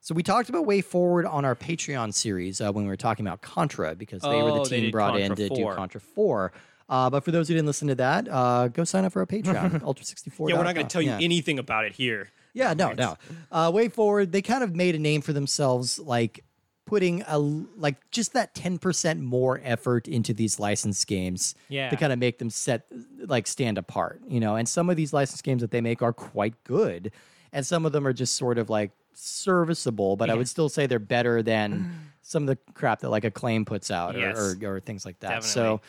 [0.00, 3.26] So we talked about Way Forward on our Patreon series uh, when we were talking
[3.26, 6.00] about Contra because they were Oh, the team did brought in Contra to do Contra
[6.00, 6.52] 4.
[6.88, 9.26] Uh, but for those who didn't listen to that, uh, go sign up for our
[9.26, 10.48] Patreon, Ultra64.
[10.48, 11.20] Yeah, we're not going to tell you yeah.
[11.20, 12.30] anything about it here.
[12.52, 13.16] Yeah, no, no.
[13.50, 16.44] Uh, Way Forward, they kind of made a name for themselves, like
[16.92, 21.54] putting a like just that ten percent more effort into these licensed games.
[21.70, 21.88] Yeah.
[21.88, 22.84] to kind of make them set
[23.24, 24.56] like stand apart, you know.
[24.56, 27.10] And some of these licensed games that they make are quite good,
[27.50, 30.16] and some of them are just sort of like serviceable.
[30.16, 33.64] But I would still say they're better than some of the crap that like Acclaim
[33.64, 35.28] puts out or, or, or things like that.
[35.28, 35.48] Definitely.
[35.48, 35.80] So.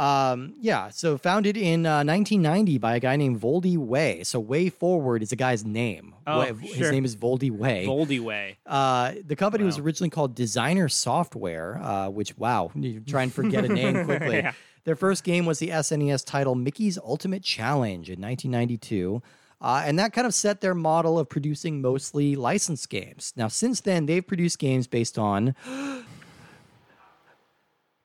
[0.00, 4.22] Um, yeah, so founded in uh, 1990 by a guy named Voldi Way.
[4.24, 6.14] So Way Forward is a guy's name.
[6.26, 7.84] Oh, Way- His name is Voldi Way.
[7.84, 8.56] Goldie Way.
[8.66, 13.64] Uh, the company was originally called Designer Software, uh, which, wow, you try and forget
[13.64, 14.38] a name quickly.
[14.38, 14.52] Yeah.
[14.84, 19.22] Their first game was the SNES title Mickey's Ultimate Challenge in 1992.
[19.62, 23.34] Uh, and that kind of set their model of producing mostly licensed games.
[23.36, 25.54] Now, since then, they've produced games based on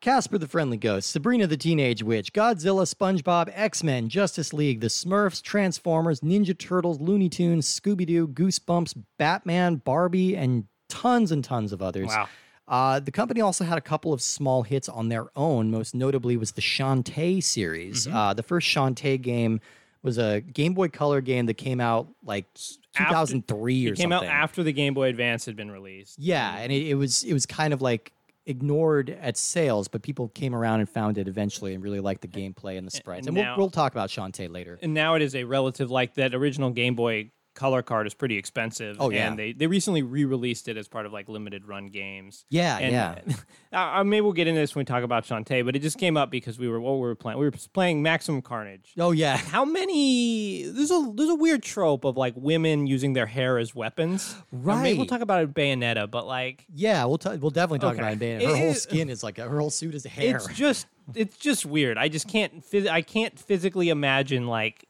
[0.06, 4.86] Casper the Friendly Ghost, Sabrina the Teenage Witch, Godzilla, SpongeBob, X Men, Justice League, The
[4.86, 11.72] Smurfs, Transformers, Ninja Turtles, Looney Tunes, Scooby Doo, Goosebumps, Batman, Barbie, and tons and tons
[11.72, 12.06] of others.
[12.06, 12.28] Wow.
[12.68, 15.72] Uh, the company also had a couple of small hits on their own.
[15.72, 18.06] Most notably was the Shantae series.
[18.06, 18.16] Mm-hmm.
[18.16, 19.60] Uh, the first Shantae game
[20.04, 22.46] was a Game Boy Color game that came out like
[22.94, 23.92] 2003 or something.
[23.92, 24.28] It came something.
[24.28, 26.16] out after the Game Boy Advance had been released.
[26.20, 28.12] Yeah, and it, it was it was kind of like
[28.46, 32.28] ignored at sales, but people came around and found it eventually and really liked the
[32.28, 33.26] gameplay and the sprites.
[33.26, 34.78] And we'll, we'll talk about Shantae later.
[34.82, 38.36] and now it is a relative like that original Game Boy color card is pretty
[38.38, 38.98] expensive.
[39.00, 39.28] Oh, yeah.
[39.28, 42.44] and they they recently re-released it as part of like limited run games.
[42.50, 43.18] Yeah, and, yeah.
[43.72, 46.16] Uh, maybe we'll get into this when we talk about Shantae, but it just came
[46.16, 47.38] up because we were what we were playing.
[47.38, 48.94] We were playing Maximum Carnage.
[48.98, 50.62] Oh yeah, How many?
[50.62, 54.34] There's a there's a weird trope of like women using their hair as weapons.
[54.52, 57.04] Uh, Maybe we'll talk about it Bayonetta, but like yeah.
[57.04, 57.98] We'll ta- we'll definitely talk Okay.
[58.02, 58.22] about it.
[58.22, 58.42] in a bit.
[58.42, 60.36] It Her whole skin is like her whole suit is hair.
[60.36, 61.98] it's just it's just weird.
[61.98, 64.85] I just can't I can't physically imagine like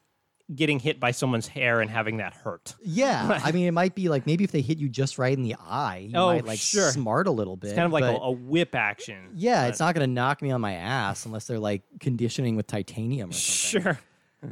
[0.55, 2.75] getting hit by someone's hair and having that hurt.
[2.81, 5.43] yeah, I mean, it might be like maybe if they hit you just right in
[5.43, 6.89] the eye, you Oh, might like sure.
[6.91, 7.67] smart a little bit.
[7.69, 9.29] It's kind of like a, a whip action.
[9.35, 12.55] yeah, but- it's not going to knock me on my ass unless they're like conditioning
[12.55, 13.81] with titanium or something.
[13.83, 13.99] Sure.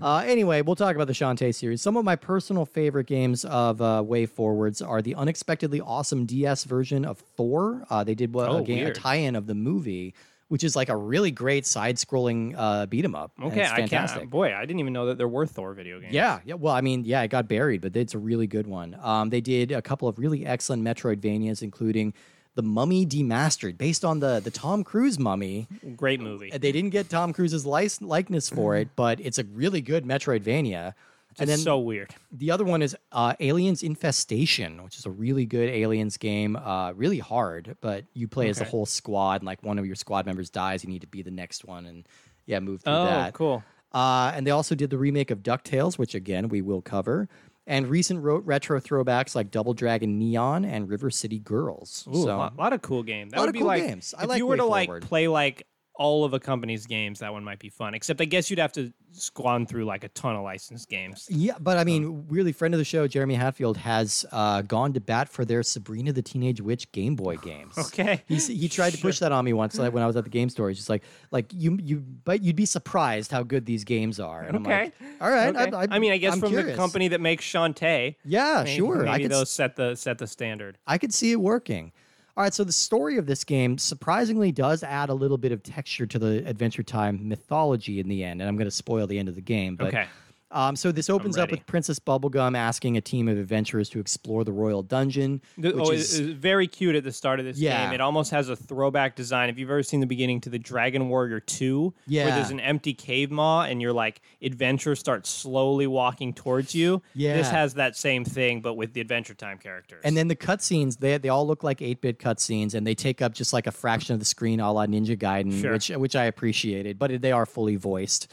[0.02, 1.80] Uh, anyway, we'll talk about the Shantae series.
[1.80, 6.64] Some of my personal favorite games of uh, Way Forwards are the unexpectedly awesome DS
[6.64, 7.86] version of Thor.
[7.90, 10.16] Uh, they did what, Oh, a, game, a tie-in of the movie,
[10.48, 13.32] which is like a really great side-scrolling uh, beat 'em up.
[13.42, 14.30] Okay, it's I can't.
[14.30, 16.14] Boy, I didn't even know that there were Thor video games.
[16.14, 16.56] Yeah, yeah.
[16.56, 18.98] Well, I mean, yeah, it got buried, but it's a really good one.
[19.02, 22.14] Um, they did a couple of really excellent Metroidvanias, including
[22.56, 25.68] the Mummy Demastered, based on the the Tom Cruise Mummy.
[25.96, 26.50] great movie.
[26.52, 30.94] They didn't get Tom Cruise's lic- likeness for it, but it's a really good Metroidvania.
[31.40, 32.14] And then so weird.
[32.32, 36.56] the other one is uh, Aliens Infestation, which is a really good Aliens game.
[36.56, 38.72] Uh, really hard, but you play as the Okay.
[38.72, 39.42] whole squad.
[39.42, 41.86] And like one of your squad members dies, you need to be the next one,
[41.86, 42.08] and
[42.46, 43.34] yeah, move through Oh, that.
[43.34, 43.64] cool.
[43.92, 47.28] Uh, and they also did the remake of DuckTales, which again we will cover.
[47.68, 52.08] and recent ro- retro throwbacks like Double Dragon Neon and River City Girls.
[52.14, 53.32] Ooh, so a lot, lot of cool games.
[53.32, 54.14] That Lot would of be cool like games.
[54.16, 55.66] I if like you were to like play like
[55.98, 57.94] all of a company's games, that one might be fun.
[57.94, 61.26] Except I guess you'd have to squan through like a ton of licensed games.
[61.30, 65.00] Yeah, but I mean, really, friend of the show, Jeremy Hatfield, has uh, gone to
[65.00, 67.78] bat for their Sabrina the Teenage Witch Game Boy games.
[67.78, 68.24] Okay.
[68.28, 70.30] He's, he tried to push that on me once like, when I was at the
[70.30, 70.68] game store.
[70.70, 74.42] He's just like, like you, you, but you'd be surprised how good these games are.
[74.42, 74.84] And I'm Okay.
[74.86, 75.56] like, all right.
[75.56, 75.76] Okay.
[75.76, 78.16] I, I mean, I guess I'm from the company that makes Shantae.
[78.26, 79.08] Yeah, sure.
[79.08, 80.78] I Maybe could, those s- set the set the standard.
[80.86, 81.94] I could see it working.
[82.38, 85.64] All right, so the story of this game surprisingly does add a little bit of
[85.64, 89.18] texture to the Adventure Time mythology in the end, and I'm going to spoil the
[89.18, 89.78] end of the game.
[89.78, 90.08] But Okay.
[90.52, 94.44] Um, so this opens up with Princess Bubblegum asking a team of adventurers to explore
[94.44, 97.58] the royal dungeon, The- which oh, is it's very cute at the start of this
[97.58, 97.86] Yeah.
[97.88, 97.96] game.
[97.96, 99.50] It almost has a throwback design.
[99.50, 102.26] If you've ever seen the beginning to the Dragon Warrior 2, Yeah.
[102.26, 107.02] where there's an empty cave maw and your like adventure starts slowly walking towards you.
[107.16, 107.36] Yeah.
[107.36, 110.02] This has that same thing, but with the Adventure Time characters.
[110.06, 113.22] And then the cutscenes, they they all look like eight bit cutscenes, and they take
[113.22, 115.74] up just like a fraction of the screen, a la Ninja Gaiden, Sure.
[115.74, 118.32] which which I appreciated, but they are fully voiced.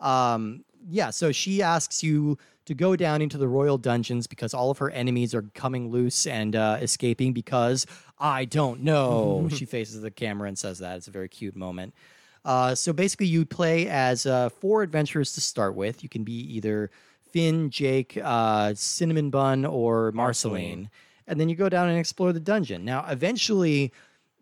[0.00, 4.70] Um, yeah, so she asks you to go down into the royal dungeons because all
[4.70, 7.86] of her enemies are coming loose and uh, escaping because
[8.18, 9.48] I don't know.
[9.52, 10.96] she faces the camera and says that.
[10.96, 11.94] It's a very cute moment.
[12.44, 16.02] Uh, so basically, you play as uh, four adventurers to start with.
[16.02, 16.90] You can be either
[17.32, 20.90] Finn, Jake, uh, Cinnamon Bun, or Marceline.
[21.26, 22.84] And then you go down and explore the dungeon.
[22.84, 23.92] Now, eventually,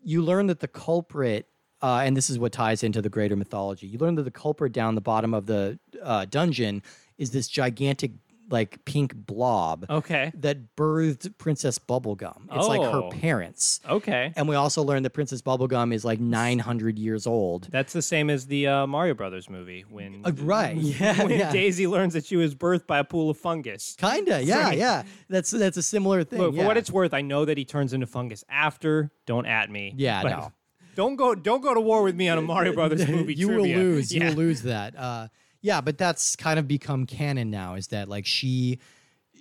[0.03, 1.47] you learn that the culprit,
[1.83, 4.73] uh, and this is what ties into the greater mythology, you learn that the culprit
[4.73, 6.83] down the bottom of the uh, dungeon
[7.19, 8.13] is this gigantic,
[8.51, 10.33] like pink blob okay.
[10.35, 12.49] that birthed Princess Bubblegum.
[12.53, 13.11] It's like her Oh.
[13.11, 13.81] parents.
[13.89, 14.33] Okay.
[14.35, 17.69] And we also learned that Princess Bubblegum is like 900 years old.
[17.71, 20.77] That's the same as the uh, Mario Brothers movie when Uh, right.
[21.01, 21.23] Yeah.
[21.23, 21.53] when yeah.
[21.53, 23.95] Daisy learns that she was birthed by a pool of fungus.
[24.01, 24.43] Kinda.
[24.43, 24.65] Yeah.
[24.65, 24.79] Right.
[24.79, 25.05] Yeah.
[25.29, 26.41] That's that's a similar thing.
[26.41, 26.63] Yeah.
[26.63, 29.13] for what it's worth, I know that he turns into fungus after.
[29.27, 29.95] Don't at me.
[29.97, 30.53] Yeah, But no.
[31.01, 31.35] Don't go.
[31.35, 33.33] Don't go to war with me on a Mario Brothers movie.
[33.33, 33.75] you trivia.
[33.79, 34.15] will lose.
[34.15, 34.95] You will lose that.
[34.95, 35.29] Uh,
[35.63, 37.75] yeah, but that's kind of become canon now.
[37.75, 38.81] Is that like she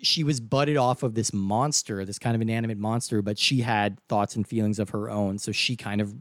[0.01, 3.99] she was butted off of this monster, this kind of inanimate monster, but she had
[4.07, 5.37] thoughts and feelings of her own.
[5.37, 6.15] So she kind of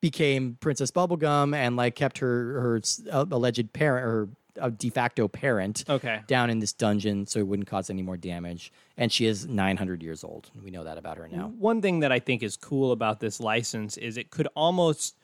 [0.00, 4.28] became Princess Bubblegum and like kept her her uh, alleged parent or
[4.60, 6.20] a de facto parent Okay.
[6.26, 8.72] down in this dungeon so it wouldn't cause any more damage.
[8.96, 10.50] And she is 900 years old.
[10.62, 11.52] We know that about her now.
[11.58, 15.16] One thing that I think is cool about this license is it could almost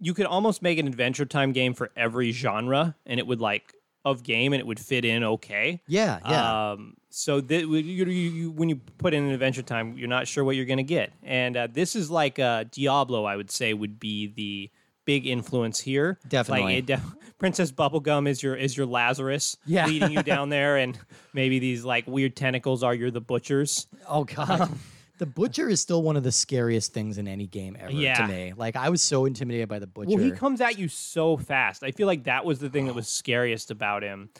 [0.00, 3.72] you could almost make an adventure time game for every genre and it would like
[4.04, 5.80] of game and it would fit in okay.
[5.86, 6.72] Yeah, yeah.
[6.72, 10.26] Um, so that you, you, you, when you put in an adventure time, you're not
[10.26, 13.24] sure what you're going to get, and uh, this is like uh, Diablo.
[13.24, 14.70] I would say would be the
[15.04, 16.18] big influence here.
[16.28, 16.76] Definitely.
[16.76, 19.86] like def- Princess Bubblegum is your is your Lazarus, Yeah.
[19.86, 20.98] leading you down there, and
[21.32, 23.86] maybe these like weird tentacles are your the butchers.
[24.08, 24.60] Oh god.
[24.62, 24.78] Um,
[25.18, 28.14] the butcher is still one of the scariest things in any game ever Yeah.
[28.14, 28.52] to me.
[28.56, 30.10] Like I was so intimidated by the butcher.
[30.10, 31.82] Well, he comes at you so fast.
[31.82, 34.30] I feel like that was the thing that was scariest about him.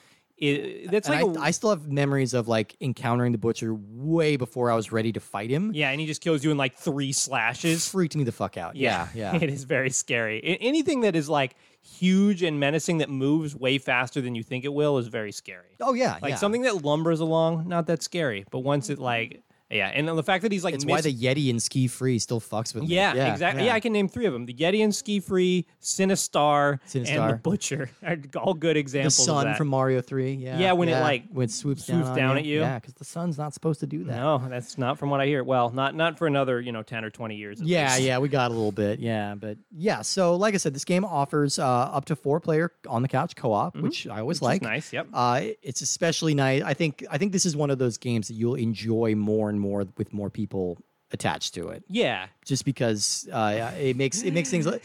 [0.43, 3.73] It, that's and like I, a- I still have memories of like encountering the butcher
[3.75, 5.71] way before I was ready to fight him.
[5.73, 7.89] yeah, and he just kills you in like three slashes.
[7.89, 8.75] Freaked me the fuck out.
[8.75, 9.37] Yeah, yeah.
[9.41, 10.41] it is very scary.
[10.61, 14.73] Anything that is like huge and menacing that moves way faster than you think it
[14.73, 15.77] will is very scary.
[15.81, 16.37] oh yeah, Like yeah.
[16.37, 18.45] something that lumbers along, not that scary.
[18.51, 21.13] But once it like, yeah, and the fact that he's like, It's mis- why the
[21.15, 22.91] Yeti and Ski Free still fucks with me.
[22.95, 23.65] yeah, exactly.
[23.67, 23.75] Yeah.
[23.75, 27.91] I can name three of them: the Yeti and Ski Free, Sinistar, and the Butcher.
[28.03, 29.19] Are all good The examples.
[29.19, 29.57] of sun that.
[29.59, 30.33] from Mario Three.
[30.35, 32.61] Yeah, Yeah, when it, like, when it swoops, swoops down, down on at you.
[32.61, 34.17] Yeah, because the sun's not supposed to do that.
[34.17, 35.45] No, that's not from what I hear.
[35.45, 37.61] Well, not not for another you know ten or twenty years.
[37.61, 38.03] at Yeah, least.
[38.03, 38.99] yeah, we got a little bit.
[39.01, 40.03] Yeah, but yeah.
[40.03, 43.37] So, like I said, this game offers uh, up to four player on the couch
[43.37, 44.27] co op, which I always Mm-hmm.
[44.33, 44.63] Which is like.
[44.63, 44.93] nice.
[44.93, 45.09] Yep.
[45.13, 46.63] Uh, it's especially nice.
[46.63, 47.05] I think.
[47.11, 50.13] I think this is one of those games that you'll enjoy more and more with
[50.13, 50.79] more people
[51.15, 51.85] attached to it.
[51.89, 54.83] yeah, Just because uh, it makes it makes things like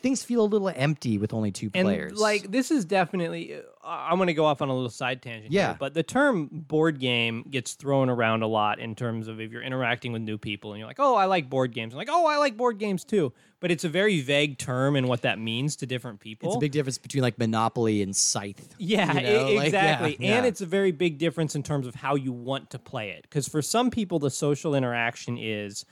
[0.00, 2.18] things feel a little empty with only two and players.
[2.18, 3.60] like this is definitely.
[3.82, 5.52] I'm going to go off on a little side tangent.
[5.52, 5.68] Yeah.
[5.68, 9.50] here, but the term board game gets thrown around a lot in terms of if
[9.50, 11.94] you're interacting with new people and you're like, oh, I like board games.
[11.94, 13.32] I'm like, oh, I like board games too.
[13.58, 16.48] But it's a very vague term and what that means to different people.
[16.48, 18.68] it's a big difference between like Monopoly and Scythe.
[18.78, 19.52] Yeah, you know?
[19.54, 20.16] Like, exactly.
[20.18, 20.48] yeah, And yeah.
[20.48, 23.22] it's a very big difference in terms of how you want to play it.
[23.22, 25.84] Because for some people, the social interaction is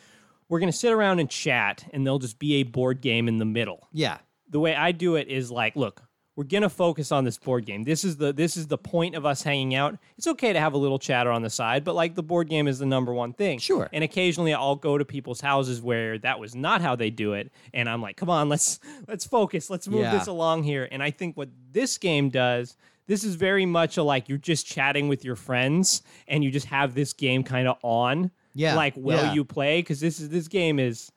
[0.48, 3.38] we're going to sit around and chat, and there'll just be a board game in
[3.38, 3.88] the middle.
[3.92, 4.18] yeah.
[4.50, 6.02] The way I do it is like, look,
[6.38, 7.82] we're to focus on this board game.
[7.82, 9.98] This is the this is the point of us hanging out.
[10.16, 12.68] It's okay to have a little chatter on the side, but like the board game
[12.68, 13.58] is the number one thing.
[13.58, 13.88] Sure.
[13.92, 17.50] And occasionally I'll go to people's houses where that was not how they do it,
[17.74, 20.16] and I'm like, come on, let's let's focus, let's move Yeah.
[20.16, 20.88] this along here.
[20.92, 22.76] And I think what this game does
[23.08, 26.66] this is very much a like you're just chatting with your friends and you just
[26.66, 28.30] have this game kind of on.
[28.54, 29.32] Yeah, Like while yeah.
[29.32, 31.10] you play because this is this game is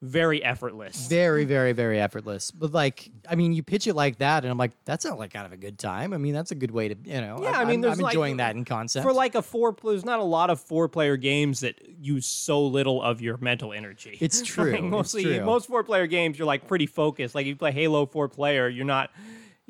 [0.00, 1.08] very effortless.
[1.08, 2.50] Very, very, very effortless.
[2.52, 5.32] But like, I mean, you pitch it like that, and I'm like, that's not like
[5.32, 6.12] kind of a good time.
[6.12, 7.40] I mean, that's a good way to, you know.
[7.42, 9.04] Yeah, I'm, I mean, I'm- there's I'm like- enjoying that in concept.
[9.04, 12.64] For like a four, there's not a lot of four player games that use so
[12.64, 14.16] little of your mental energy.
[14.20, 15.44] It's true, Like, it's mostly, true.
[15.44, 17.34] most four player games, you're like pretty focused.
[17.34, 19.10] Like if you play Halo four player, you're not.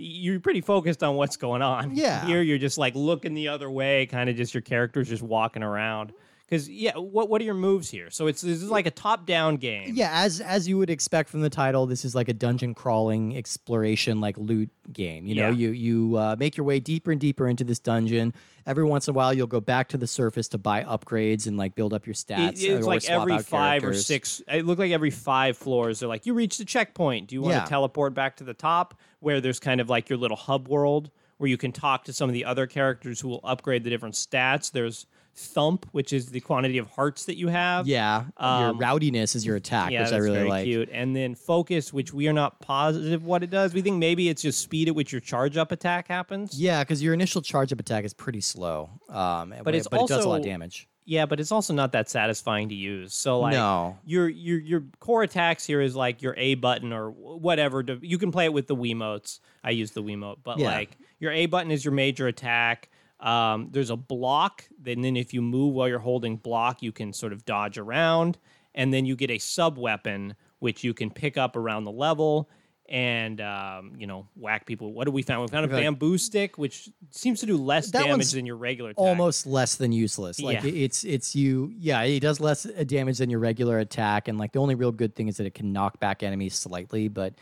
[0.01, 1.97] You're pretty focused on what's going on.
[1.97, 2.25] Yeah.
[2.25, 5.65] Here, you're just like looking the other way, kind of just your character's just walking
[5.65, 6.13] around.
[6.49, 8.09] Because yeah, what what are your moves here?
[8.11, 9.93] So it's this is like a top down game.
[9.95, 13.37] yeah, as as you would expect from the title, this is like a dungeon crawling
[13.37, 15.27] exploration, like loot game.
[15.27, 15.55] You know, Yeah.
[15.57, 18.33] you you uh, make your way deeper and deeper into this dungeon.
[18.65, 21.59] Every once in a while, you'll go back to the surface to buy upgrades and
[21.59, 22.53] like build up your It- stats.
[22.63, 24.41] it's or like every five or six.
[24.49, 26.01] It looked like every five floors.
[26.01, 27.29] They're like, you reached the checkpoint.
[27.29, 27.65] Do you want Yeah.
[27.65, 31.11] to teleport back to the top, where there's kind of like your little hub world
[31.37, 34.15] where you can talk to some of the other characters who will upgrade the different
[34.15, 34.73] stats.
[34.73, 35.07] There's
[35.39, 37.87] Thump, which is the quantity of hearts that you have.
[37.87, 40.65] Yeah, your Um, rowdiness is your attack, Yeah, which that's I really like.
[40.65, 40.89] cute.
[40.93, 43.73] And then focus, which we are not positive what it does.
[43.73, 46.61] We think maybe it's just speed at which your charge up attack happens.
[46.61, 48.91] Yeah, because your initial charge up attack is pretty slow.
[49.09, 50.89] Um, but it's but it does a lot of damage.
[51.05, 53.15] Yeah, but it's also not that satisfying to use.
[53.15, 53.97] So like No.
[54.05, 57.83] your your your core attacks here is like your A button or whatever.
[57.83, 59.41] To, you can play it with the Wiimotes.
[59.65, 60.67] I use the Wiimote, but Yeah.
[60.73, 62.91] like your A button is your major attack.
[63.21, 67.13] Um, there's a block, and then if you move while you're holding block, you can
[67.13, 68.39] sort of dodge around,
[68.75, 72.49] and then you get a sub weapon which you can pick up around the level
[72.89, 74.93] and um, you know whack people.
[74.93, 75.43] What do we found?
[75.43, 79.01] We found a bamboo stick, which seems to do less damage than your regular attack.
[79.03, 80.41] Almost less than useless.
[80.41, 80.71] Like Yeah.
[80.71, 81.73] it's it's you.
[81.79, 84.93] Yeah, it does less uh, damage than your regular attack, and like the only real
[84.93, 87.35] good thing is that it can knock back enemies slightly, but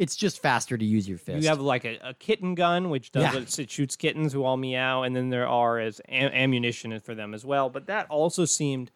[0.00, 1.42] it's just faster to use your fist.
[1.42, 3.36] You have like a, a kitten gun, which does Yeah.
[3.40, 7.14] it, it shoots kittens who all meow, and then there are as am- ammunition for
[7.14, 7.68] them as well.
[7.68, 8.90] But that also seemed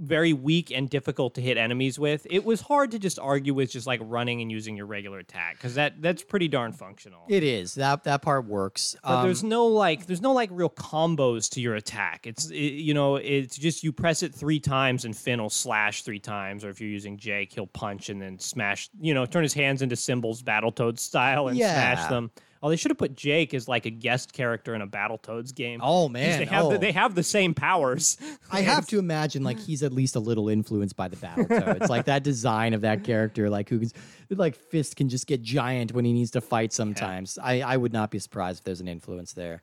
[0.00, 2.26] very weak and difficult to hit enemies with.
[2.30, 5.54] It was hard to just argue with just like running and using your regular attack
[5.56, 7.24] because that that's pretty darn functional.
[7.28, 8.96] it is that that part works.
[9.02, 12.26] but Um, there's no like there's no like real combos to your attack.
[12.26, 16.02] It's it, you know it's just you press it three times and Finn will slash
[16.02, 18.88] three times, or if you're using Jake, he'll punch and then smash.
[19.00, 22.30] You know, turn his hands into cymbals, Battletoads style, and smash them.
[22.64, 25.80] Oh, they should have put Jake as like a guest character in a Battletoads game.
[25.82, 26.70] Oh man, they have oh.
[26.72, 28.16] the, they have the same powers.
[28.50, 31.90] I have to imagine like he's at least a little influenced by the Battletoads.
[31.90, 33.90] like that design of that character, like who can
[34.30, 37.38] like Fist can just get giant when he needs to fight sometimes.
[37.42, 39.60] I, I would not be surprised if there's an influence there.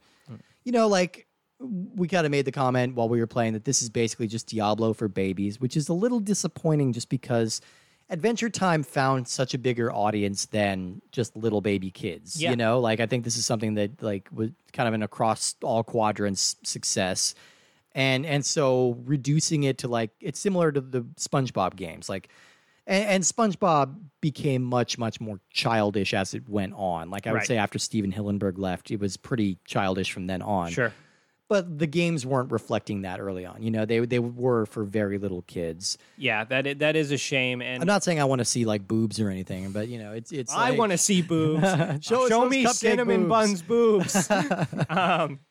[0.64, 1.26] You know, like
[1.60, 4.46] we kind of made the comment while we were playing that this is basically just
[4.46, 7.62] Diablo for babies, which is a little disappointing just because
[8.12, 12.40] Adventure Time found such a bigger audience than just little baby kids.
[12.42, 12.52] Yeah.
[12.52, 15.56] You know, like I think this is something that like was kind of an across
[15.64, 17.34] all quadrants success
[17.96, 22.30] and and so reducing it to like it's similar to the SpongeBob games, like.
[22.88, 27.12] And, and SpongeBob became much, much more childish as it went on.
[27.12, 27.48] Like I would Right.
[27.48, 30.72] say, after Stephen Hillenburg left, it was pretty childish from then on.
[30.72, 30.92] Sure.
[31.52, 33.62] But the games weren't reflecting that early on.
[33.62, 35.98] You know, they they were for very little kids.
[36.18, 37.62] Yeah, that that is a shame.
[37.62, 40.14] And I'm not saying I want to see like boobs or anything, but you know,
[40.14, 40.54] it's it's.
[40.54, 41.68] I like- want to see boobs.
[42.06, 43.30] Show Show me cinnamon boobs.
[43.30, 44.32] buns boobs.
[44.90, 45.42] um,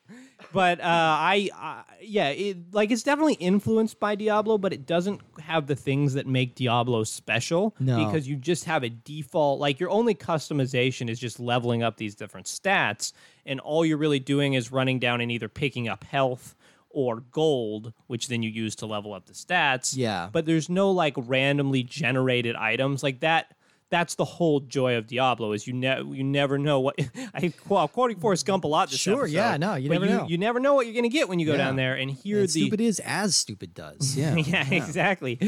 [0.53, 5.21] but uh, I, I, yeah, it, like it's definitely influenced by Diablo, but it doesn't
[5.41, 7.75] have the things that make Diablo special.
[7.79, 8.05] No.
[8.05, 9.61] because you just have a default.
[9.61, 13.13] Like your only customization is just leveling up these different stats,
[13.47, 16.55] and all you're really doing is running down and either picking up health.
[16.93, 19.97] Or gold, which then you use to level up the stats.
[19.97, 20.29] Yeah.
[20.33, 23.55] But there's no like randomly generated items like that.
[23.91, 26.95] That's the whole joy of Diablo is you ne- you never know what
[27.35, 28.89] I well, I'm quoting Forrest Gump a lot.
[28.91, 30.27] This Sure, episode, yeah, no, you never you, know.
[30.29, 31.59] You never know what you're gonna get when you go Yeah.
[31.59, 31.97] down there.
[31.97, 34.17] And here And the stupid is as stupid does.
[34.21, 34.37] Yeah.
[34.37, 35.39] yeah, exactly.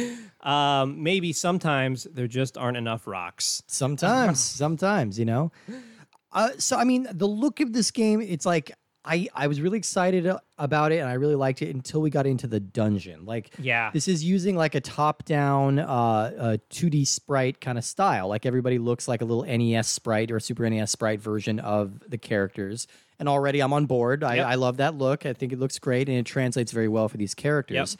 [0.41, 3.63] Um, maybe sometimes there just aren't enough rocks.
[3.69, 5.53] Sometimes, sometimes, you know.
[6.33, 8.73] Uh, so I mean, the look of this game, it's like
[9.05, 12.27] I I was really excited about it and I really liked it until we got
[12.27, 13.25] into the dungeon.
[13.25, 13.91] Like, Yeah.
[13.93, 18.29] this is using like a top-down, uh, uh, 2D sprite kind of style.
[18.29, 22.19] Like everybody looks like a little NES sprite or Super NES sprite version of the
[22.19, 22.87] characters.
[23.19, 24.23] And already I'm on board.
[24.23, 24.47] I, Yep.
[24.47, 25.27] I love that look.
[25.27, 27.97] I think it looks great and it translates very well for these characters.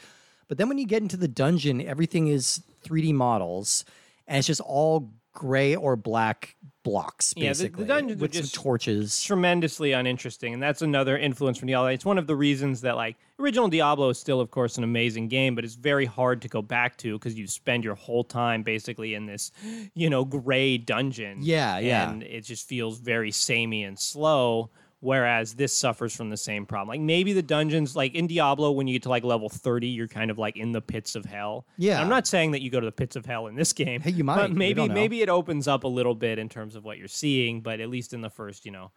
[0.49, 3.85] But then when you get into the dungeon, everything is 3D models,
[4.27, 9.23] and it's just all gray or black blocks, Yeah, the- the basically, with some torches.
[9.23, 11.89] tremendously uninteresting, and that's another influence from Diablo.
[11.89, 15.29] It's one of the reasons that like original Diablo is still, of course, an amazing
[15.29, 18.63] game, but it's very hard to go back to because you spend your whole time
[18.63, 19.53] basically in this,
[19.95, 21.39] you know, gray dungeon.
[21.41, 22.11] Yeah, yeah.
[22.11, 24.71] and it just feels very samey and slow.
[25.03, 26.87] Whereas this suffers from the same problem.
[26.87, 30.07] Like maybe the dungeons, like in Diablo, when you get to like level 30, you're
[30.07, 31.67] kind of like in the pits of hell.
[31.77, 31.95] Yeah.
[31.95, 34.01] And I'm not saying that you go to the pits of hell in this game.
[34.01, 34.37] Hey, you might.
[34.37, 37.63] But maybe maybe it opens up a little bit in terms of what you're seeing,
[37.63, 38.93] but at least in the first, you know,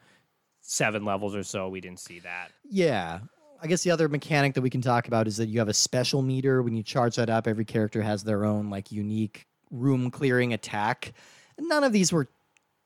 [0.61, 2.51] seven levels or so, we didn't see that.
[2.69, 3.21] Yeah.
[3.63, 5.73] I guess the other mechanic that we can talk about is that you have a
[5.73, 6.61] special meter.
[6.61, 11.13] When you charge that up, every character has their own like unique room clearing attack.
[11.57, 12.27] None of these were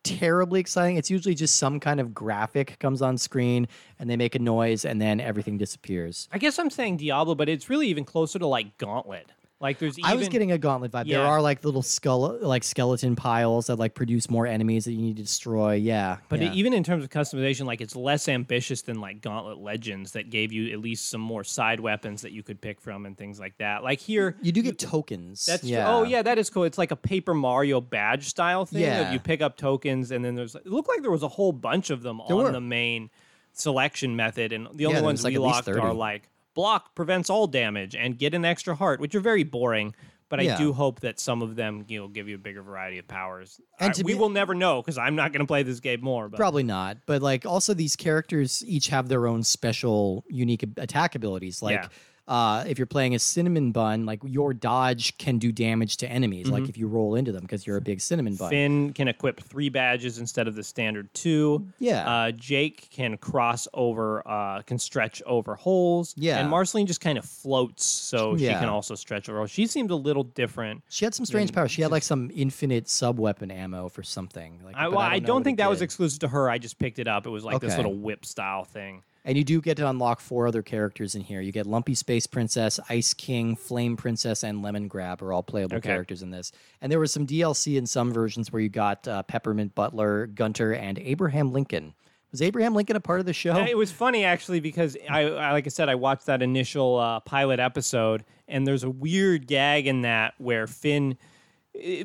[0.04, 0.98] terribly exciting.
[0.98, 3.68] It's usually just some kind of graphic comes on screen
[4.00, 6.28] and they make a noise and then everything disappears.
[6.32, 9.32] I guess I'm saying Diablo, but it's really even closer to like Gauntlet.
[9.62, 11.10] Like there's even I was getting a gauntlet vibe.
[11.10, 15.02] There are like little skull like skeleton piles that like produce more enemies that you
[15.02, 15.74] need to destroy.
[15.74, 16.18] Yeah.
[16.30, 16.54] But yeah.
[16.54, 20.54] even in terms of customization, like it's less ambitious than like Gauntlet Legends that gave
[20.54, 23.58] you at least some more side weapons that you could pick from and things like
[23.58, 23.84] that.
[23.84, 25.46] Like here, you do get tokens.
[25.46, 25.72] that's true.
[25.72, 25.94] yeah.
[25.94, 26.64] oh yeah, that is cool.
[26.64, 28.82] It's like a Paper Mario badge style thing.
[28.82, 29.12] Yeah.
[29.12, 31.90] You pick up tokens, and then there's it looked like there was a whole bunch
[31.90, 32.52] of them There on were.
[32.54, 33.10] the main
[33.52, 35.80] selection method, and the only there ones like, we locked 30.
[35.82, 39.94] are like block prevents all damage and get an extra heart, which are very boring.
[40.30, 43.00] But I do hope that some of them you know give you a bigger variety
[43.00, 43.60] of powers.
[43.80, 46.02] And I- we be- will never know because I'm not going to play this game
[46.02, 46.30] more.
[46.30, 51.16] But Probably not, but like also these characters each have their own special, unique attack
[51.16, 51.64] abilities.
[51.64, 51.88] Like, Yeah.
[52.30, 56.46] Uh, if you're playing a cinnamon bun, like your dodge can do damage to enemies.
[56.46, 56.54] Mm-hmm.
[56.54, 58.52] Like if you roll into them because you're a big cinnamon bun.
[58.52, 61.66] Finn can equip three badges instead of the standard two.
[61.80, 62.08] Yeah.
[62.08, 66.14] Uh, Jake can cross over, uh, can stretch over holes.
[66.18, 66.38] Yeah.
[66.38, 69.48] And Marceline just kind of floats, so she can also stretch over.
[69.48, 70.84] She seemed a little different.
[70.88, 71.72] she had some strange powers.
[71.72, 74.60] She had like some infinite sub weapon ammo for something.
[74.64, 76.48] Like, I, well, I know don't think that was exclusive to her.
[76.48, 77.26] I just picked it up.
[77.26, 79.02] It was like this little whip style thing.
[79.26, 81.42] And you do get to unlock four other characters in here.
[81.42, 85.90] You get Lumpy Space Princess, Ice King, Flame Princess, and Lemongrab are all playable Okay.
[85.90, 86.52] characters in this.
[86.82, 90.74] And there was some DLC in some versions where you got uh, Peppermint Butler, Gunter,
[90.74, 91.94] and Abraham Lincoln.
[92.32, 93.58] Was Abraham Lincoln a part of the show?
[93.58, 96.98] Yeah, It was funny actually because I, I like I said, I watched that initial
[96.98, 101.18] uh, pilot episode, and there's a weird gag in that where Finn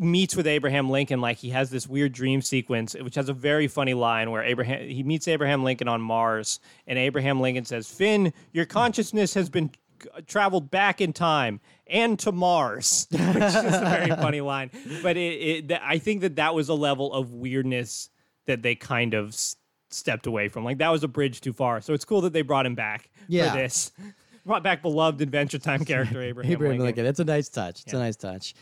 [0.00, 1.20] meets with Abraham Lincoln.
[1.20, 4.88] Like he has this weird dream sequence, which has a very funny line where Abraham
[4.88, 9.70] he meets Abraham Lincoln on Mars, and Abraham Lincoln says, "Finn, your consciousness has been."
[10.26, 14.70] Traveled back in time and to Mars, which is a very funny line.
[15.02, 18.10] But it, it, I think that that was a level of weirdness
[18.44, 19.56] that they kind of s-
[19.88, 20.62] stepped away from.
[20.62, 21.80] Like that was a bridge too far.
[21.80, 23.52] So it's cool that they brought him back Yeah.
[23.52, 23.92] for this.
[24.44, 26.84] Brought back beloved Adventure Time character Abraham, Abraham Lincoln.
[26.86, 27.06] Lincoln.
[27.06, 27.80] It's a nice touch.
[27.84, 28.54] It's a nice touch.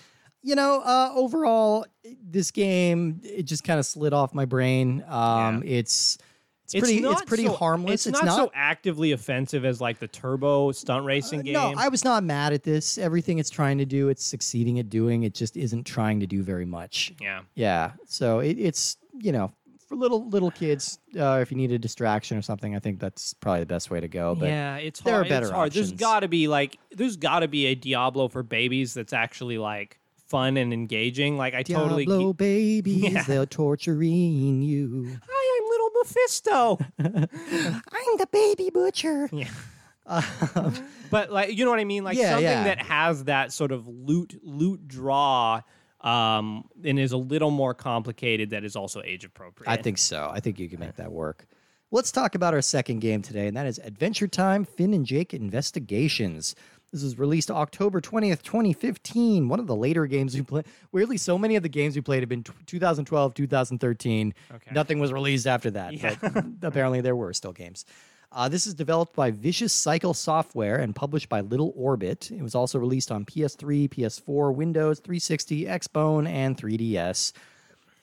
[0.43, 1.87] You know, uh, overall,
[2.23, 5.05] this game it just kind of slid off my brain.
[5.09, 6.19] Um, It's
[6.65, 8.07] it's, pretty it's not pretty so- harmless.
[8.07, 11.57] It's, not, so actively offensive as like the Turbo stunt racing game.
[11.57, 12.97] Uh, No, I was not mad at this.
[12.99, 15.23] Everything it's trying to do, it's succeeding at doing.
[15.25, 17.13] It just isn't trying to do very much.
[17.21, 17.43] yeah.
[17.55, 17.93] Yeah.
[18.07, 19.53] So it, it's you know
[19.87, 23.35] for little little kids, uh, if you need a distraction or something, I think that's
[23.35, 24.35] probably the best way to go.
[24.35, 25.29] But yeah, it's there are hard.
[25.29, 25.73] better it's hard.
[25.73, 26.01] There's options.
[26.01, 29.99] got to be like there's got to be a Diablo for babies that's actually like
[30.33, 31.37] fun and engaging.
[31.37, 33.23] Like I totally Diablo babies, Yeah.
[33.25, 35.19] they're torturing you.
[35.29, 36.79] Hi, I'm little Mephisto.
[36.99, 39.29] I'm the baby butcher.
[39.43, 39.51] Yeah.
[41.11, 42.03] but like you know what I mean?
[42.05, 42.65] Like Yeah, something yeah.
[42.65, 45.61] that has that sort of loot loot draw
[46.01, 49.71] um and is a little more complicated that is also age appropriate.
[49.71, 50.29] I think so.
[50.33, 51.47] I think you can make that work.
[51.93, 55.33] Let's talk about our second game today, and that is Adventure Time Finn and Jake
[55.35, 56.55] Investigations.
[56.93, 59.49] This was released October 20th, 2015.
[59.49, 60.67] One of the later games we played.
[60.93, 64.35] Weirdly, so many of the games we played have been t- 2012, 2013.
[64.55, 64.71] Okay.
[64.75, 66.15] Nothing was released after that, Yeah.
[66.21, 67.87] but apparently there were still games.
[68.31, 72.31] Uh, this is developed by Vicious Cycle Software and published by Little Orbit.
[72.31, 77.33] It was also released on PS3, PS4, Windows 360, Xbone, and 3DS.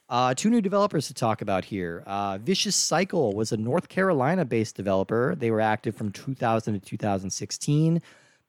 [0.08, 2.04] Uh, two new developers to talk about here.
[2.08, 5.36] Uh, Vicious Cycle was a North Carolina based developer.
[5.36, 8.02] They were active from 2000 to 2016.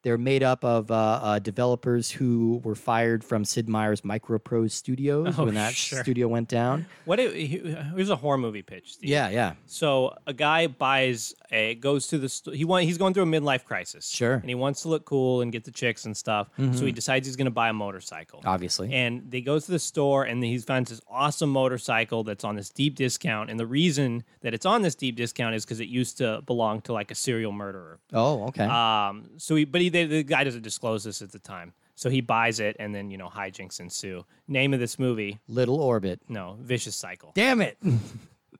[0.02, 5.34] They're made up of uh, uh, developers who were fired from Sid Meier's Microprose Studios
[5.38, 6.02] Oh, when that sure.
[6.02, 6.86] studio went down.
[7.04, 8.94] What it, here's a horror movie pitch.
[8.94, 9.10] Steve.
[9.10, 9.54] Yeah, yeah.
[9.66, 13.26] So a guy buys a goes to the st- he want he's going through a
[13.26, 14.08] midlife crisis.
[14.08, 14.34] Sure.
[14.34, 16.48] And he wants to look cool and get the chicks and stuff.
[16.72, 18.40] So he decides he's going to buy a motorcycle.
[18.46, 18.92] Obviously.
[18.94, 22.70] And they goes to the store and he finds this awesome motorcycle that's on this
[22.70, 23.50] deep discount.
[23.50, 26.80] And the reason that it's on this deep discount is because it used to belong
[26.82, 27.98] to like a serial murderer.
[28.14, 28.64] Oh, okay.
[28.64, 31.72] Um, so he, but he, the, the guy doesn't disclose this at the time.
[31.94, 34.24] So he buys it, and then you know hijinks ensue.
[34.48, 35.38] Name of this movie?
[35.48, 36.20] Little Orbit.
[36.28, 37.32] No, Vicious Cycle.
[37.34, 37.76] Damn it.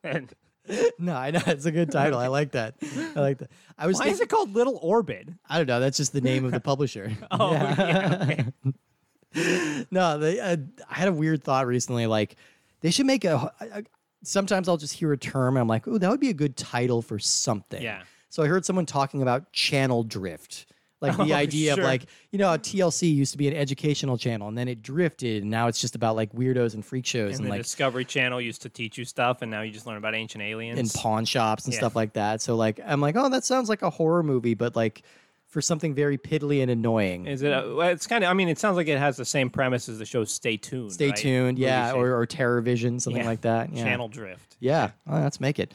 [0.03, 0.33] And
[0.99, 1.41] no, I know.
[1.45, 2.17] It's a good title.
[2.19, 2.75] I like that.
[3.15, 3.51] I like that.
[3.77, 5.29] I was why thinking, is it called Little Orbit?
[5.47, 5.79] I don't know.
[5.79, 7.11] That's just the name of the publisher.
[7.31, 8.17] Oh, yeah.
[9.35, 9.85] okay.
[9.91, 10.57] no, they, uh,
[10.89, 12.07] I had a weird thought recently.
[12.07, 12.35] Like,
[12.81, 13.83] they should make a, a-
[14.23, 16.57] sometimes I'll just hear a term and I'm like, oh, that would be a good
[16.57, 17.81] title for something.
[17.81, 18.03] Yeah.
[18.29, 20.65] So I heard someone talking about channel drift.
[21.07, 21.81] Like the Oh, idea sure.
[21.83, 25.41] of like, you know, TLC used to be an educational channel and then it drifted
[25.41, 28.05] and now it's just about like weirdos and freak shows And and, the like Discovery
[28.05, 30.77] Channel used to teach you stuff, and now you just learn about ancient aliens.
[30.79, 31.79] and pawn shops and Yeah.
[31.79, 32.41] stuff like that.
[32.41, 35.01] So like I'm like, oh, that sounds like a horror movie, but like
[35.47, 37.25] for something very piddly and annoying.
[37.25, 37.51] Is it?
[37.51, 38.29] Uh, a, it's kind of.
[38.29, 40.93] I mean, it sounds like it has the same premise as the show Stay Tuned.
[40.93, 41.15] Stay right?
[41.15, 43.27] tuned, yeah, or, or Terror Vision, something Yeah.
[43.27, 43.73] like that.
[43.73, 43.83] Yeah.
[43.83, 44.55] Channel Drift.
[44.61, 45.73] Yeah, well, let's make it.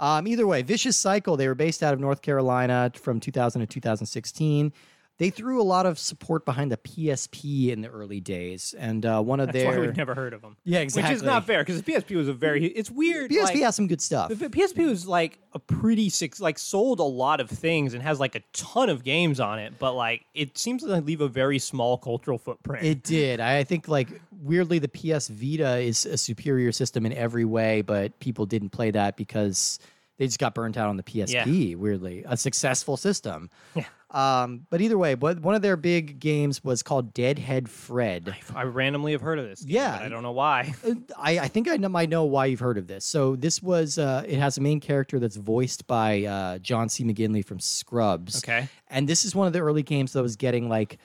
[0.00, 3.66] Um, either way, Vicious Cycle, they were based out of North Carolina from 2000 to
[3.66, 4.72] 2016.
[5.18, 9.20] They threw a lot of support behind the PSP in the early days, and uh,
[9.20, 10.56] one of That's their why we've never heard of them.
[10.64, 11.12] yeah, exactly.
[11.12, 12.66] Which is not fair because the PSP was a very.
[12.66, 13.30] It's weird.
[13.30, 14.28] PSP like, has some good stuff.
[14.28, 18.20] the PSP was like a pretty six, like sold a lot of things and has
[18.20, 21.58] like a ton of games on it, but like it seems to leave a very
[21.58, 22.86] small cultural footprint.
[22.86, 23.40] It did.
[23.40, 28.20] I think like weirdly the PS Vita is a superior system in every way, but
[28.20, 29.80] people didn't play that because
[30.18, 31.76] they just got burnt out on the PSP.
[31.76, 33.50] Weirdly, a successful system.
[33.74, 33.84] Yeah.
[34.10, 38.34] Um, but either way, but one of their big games was called Deadhead Fred.
[38.54, 39.60] I randomly have heard of this.
[39.62, 40.00] game, Yeah.
[40.02, 40.74] I don't know why.
[40.86, 43.04] Uh, I, I think I know, might know why you've heard of this.
[43.04, 47.04] So this was uh, it has a main character that's voiced by uh, John C.
[47.04, 48.38] McGinley from Scrubs.
[48.42, 48.68] Okay.
[48.88, 50.98] And this is one of the early games that was getting like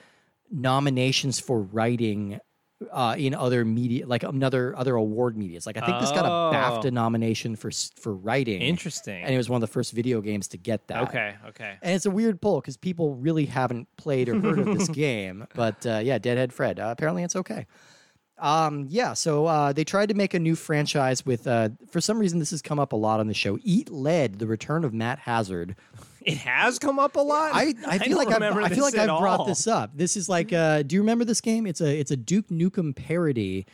[0.50, 2.40] nominations for writing
[2.92, 5.66] uh, in other media, like another other award medias.
[5.66, 6.52] Like I think this got a Oh.
[6.54, 8.62] BAFTA nomination for for writing.
[8.62, 9.24] Interesting.
[9.24, 11.04] And it was one of the first video games to get that.
[11.10, 11.36] okay.
[11.50, 11.78] Okay.
[11.82, 15.48] And it's a weird pull because people really haven't played or heard of this game.
[15.56, 16.80] But uh, yeah, Deadhead Fred.
[16.80, 17.66] Uh, apparently, it's okay.
[18.40, 21.48] Um, yeah, so uh, they tried to make a new franchise with.
[21.48, 23.58] Uh, for some reason, this has come up a lot on the show.
[23.64, 25.76] Eat Lead: The Return of Matt Hazard.
[26.26, 27.52] It has come up a lot.
[27.54, 29.46] I, I feel don't like I've, I feel like I've brought all.
[29.46, 29.92] this up.
[29.96, 31.68] This is like, uh, do you remember this game?
[31.68, 33.66] It's a it's a Duke Nukem parody,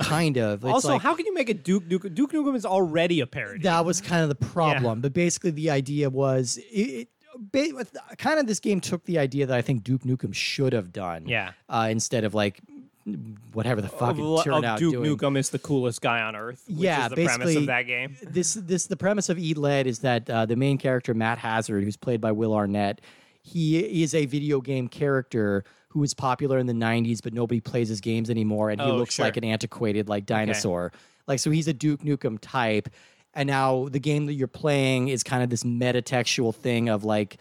[0.00, 0.64] kind of.
[0.64, 2.14] It's also, like, how can you make a Duke Nukem?
[2.14, 3.62] Duke Nukem is already a parody.
[3.62, 5.00] that was kind of the problem.
[5.00, 7.08] But basically, the idea was it,
[7.52, 10.92] it kind of this game took the idea that I think Duke Nukem should have
[10.92, 11.26] done.
[11.26, 11.52] Yeah.
[11.68, 12.60] Uh, instead of like
[13.52, 15.16] whatever the fuck of, it turned of out Duke doing.
[15.16, 16.64] Nukem is the coolest guy on earth.
[16.68, 18.16] Which Yeah, is the premise basically- of that game.
[18.22, 21.84] this this the premise of Eat Lead is that uh, the main character Matt Hazard,
[21.84, 23.00] who's played by Will Arnett,
[23.42, 27.88] he is a video game character who was popular in the '90s, but nobody plays
[27.88, 29.24] his games anymore, and he Oh, looks sure.
[29.24, 30.92] like an antiquated like dinosaur.
[31.26, 32.88] Like so, he's a Duke Nukem type,
[33.34, 37.38] and now the game that you're playing is kind of this metatextual thing of like.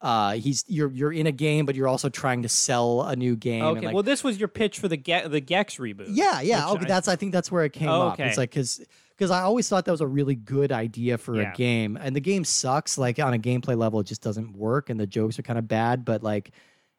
[0.00, 3.34] Uh, he's you're you're in a game, but you're also trying to sell a new
[3.34, 3.64] game.
[3.64, 6.06] Okay, like, well, this was your pitch for the Ge- the Gex reboot.
[6.10, 6.68] yeah, yeah.
[6.70, 8.12] Okay, I- that's I think that's where it came Oh, up.
[8.14, 8.28] okay.
[8.28, 8.80] It's like because
[9.16, 11.52] because I always thought that was a really good idea for Yeah.
[11.52, 12.96] a game, and the game sucks.
[12.96, 15.66] Like on a gameplay level, it just doesn't work, and the jokes are kind of
[15.66, 16.04] bad.
[16.04, 16.52] But like,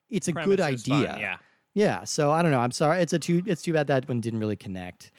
[0.10, 1.18] it's a good Premise is fun, idea.
[1.20, 1.38] Yeah.
[1.76, 2.04] Yeah.
[2.04, 2.60] So I don't know.
[2.60, 3.02] I'm sorry.
[3.02, 3.44] It's a too.
[3.46, 5.12] It's too bad that one didn't really connect.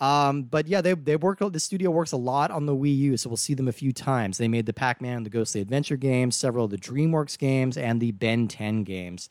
[0.00, 1.40] Um, but yeah, they they work.
[1.40, 3.92] The studio works a lot on the Wii U, so we'll see them a few
[3.92, 4.38] times.
[4.38, 8.00] They made the Pac-Man and the Ghostly Adventure games, several of the DreamWorks games, and
[8.00, 9.28] the Ben 10 games.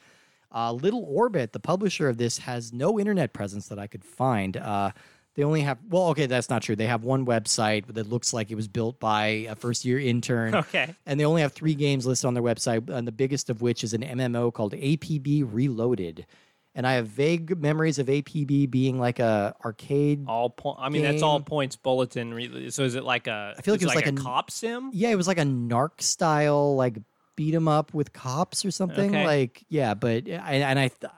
[0.53, 4.57] Uh, Little Orbit, the publisher of this, has no internet presence that I could find.
[4.57, 4.91] Uh,
[5.35, 6.75] they only have well, okay, that's not true.
[6.75, 10.53] They have one website that looks like it was built by a first-year intern.
[10.69, 10.93] Okay.
[11.05, 13.83] And they only have three games listed on their website, and the biggest of which
[13.83, 16.25] is an MMO called APB Reloaded.
[16.79, 20.23] And I have vague memories of APB being like a arcade.
[20.29, 20.77] All point.
[20.79, 22.33] I mean, that's all points bulletin.
[22.33, 23.53] Re- so is it like a?
[23.57, 24.89] I feel like it was like, like a a- cop sim.
[24.93, 26.95] Yeah, it was like a narc style, like
[27.35, 29.09] beat 'em up with cops or something.
[29.13, 29.25] Okay.
[29.25, 30.31] Like yeah, but and,
[30.63, 31.11] and I, th-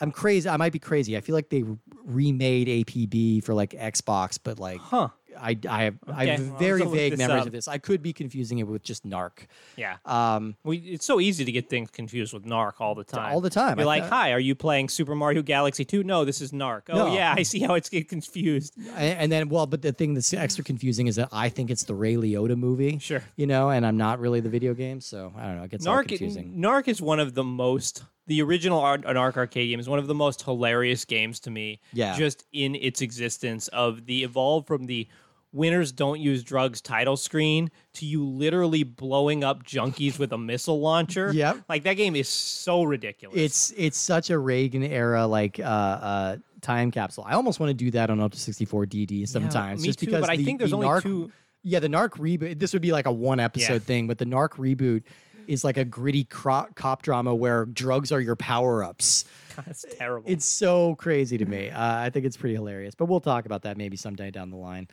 [0.00, 0.48] I'm crazy.
[0.48, 1.16] I might be crazy.
[1.16, 1.62] I feel like they
[2.04, 5.10] remade APB for like Xbox, but like Huh.
[5.40, 7.46] I I have, I Okay, have well, very vague memories up.
[7.46, 7.66] of this.
[7.68, 9.46] I could be confusing it with just narc.
[9.76, 9.96] Yeah.
[10.04, 13.32] Um, We, it's so easy to get things confused with Narc all the time.
[13.32, 13.78] all the time.
[13.78, 16.02] You're I like, hi, are you playing Super Mario Galaxy 2?
[16.04, 16.82] No, this is Narc.
[16.90, 17.14] Oh, No.
[17.14, 18.74] yeah, I see how it's get confused.
[18.96, 21.84] And, and then, well, but the thing that's extra confusing is that I think it's
[21.84, 22.98] the Ray Liotta movie.
[22.98, 23.22] Sure.
[23.36, 25.62] You know, and I'm not really the video game, so I don't know.
[25.64, 26.54] It gets Narc, confusing.
[26.58, 30.06] Narc is one of the most, the original Ar- Narc arcade game is one of
[30.06, 31.80] the most hilarious games to me.
[31.92, 32.16] Yeah.
[32.16, 35.08] Just in its existence of the evolved from the
[35.52, 40.80] winners don't use drugs title screen to you literally blowing up junkies with a missile
[40.80, 41.32] launcher.
[41.32, 41.64] Yep.
[41.68, 43.36] Like that game is so ridiculous.
[43.38, 47.24] It's it's such a Reagan era like uh, uh, time capsule.
[47.26, 50.20] I almost want to do that on Ultra 64 DD sometimes, me just too, because.
[50.20, 51.32] but I think there's the only narc, two-
[51.62, 52.58] Yeah, the Narc reboot.
[52.58, 53.78] This would be like a one episode Yeah.
[53.80, 55.02] thing, but the Narc reboot
[55.46, 59.24] is like a gritty cro- cop drama where drugs are your power ups.
[59.56, 60.30] That's terrible.
[60.30, 61.70] It's so crazy to me.
[61.70, 64.56] Uh, I think it's pretty hilarious, but we'll talk about that maybe someday down the
[64.56, 64.86] line.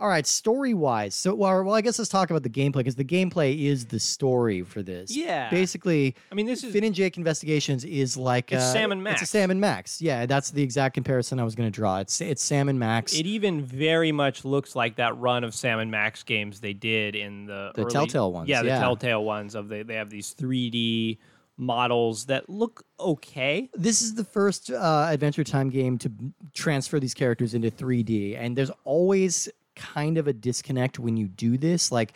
[0.00, 1.14] All right, story wise.
[1.14, 4.00] So, well, well, I guess let's talk about the gameplay because the gameplay is the
[4.00, 5.14] story for this.
[5.14, 5.50] Yeah.
[5.50, 9.02] Basically, I mean, this is Finn and Jake Investigations is like It's uh, Sam and
[9.02, 9.30] It's a Max.
[9.30, 10.00] Sam and Max.
[10.00, 11.98] Yeah, that's the exact comparison I was going to draw.
[11.98, 13.12] It's it's Sam and Max.
[13.12, 17.14] It even very much looks like that run of Sam and Max games they did
[17.14, 18.78] in the The early- Telltale ones, Yeah, the yeah.
[18.80, 21.18] Telltale ones of they they have these 3D
[21.58, 23.68] models that look okay.
[23.74, 26.10] this is the first uh, Adventure Time game to
[26.54, 29.46] transfer these characters into 3D, and there's always
[29.80, 31.90] kind of a disconnect when you do this.
[31.90, 32.12] Like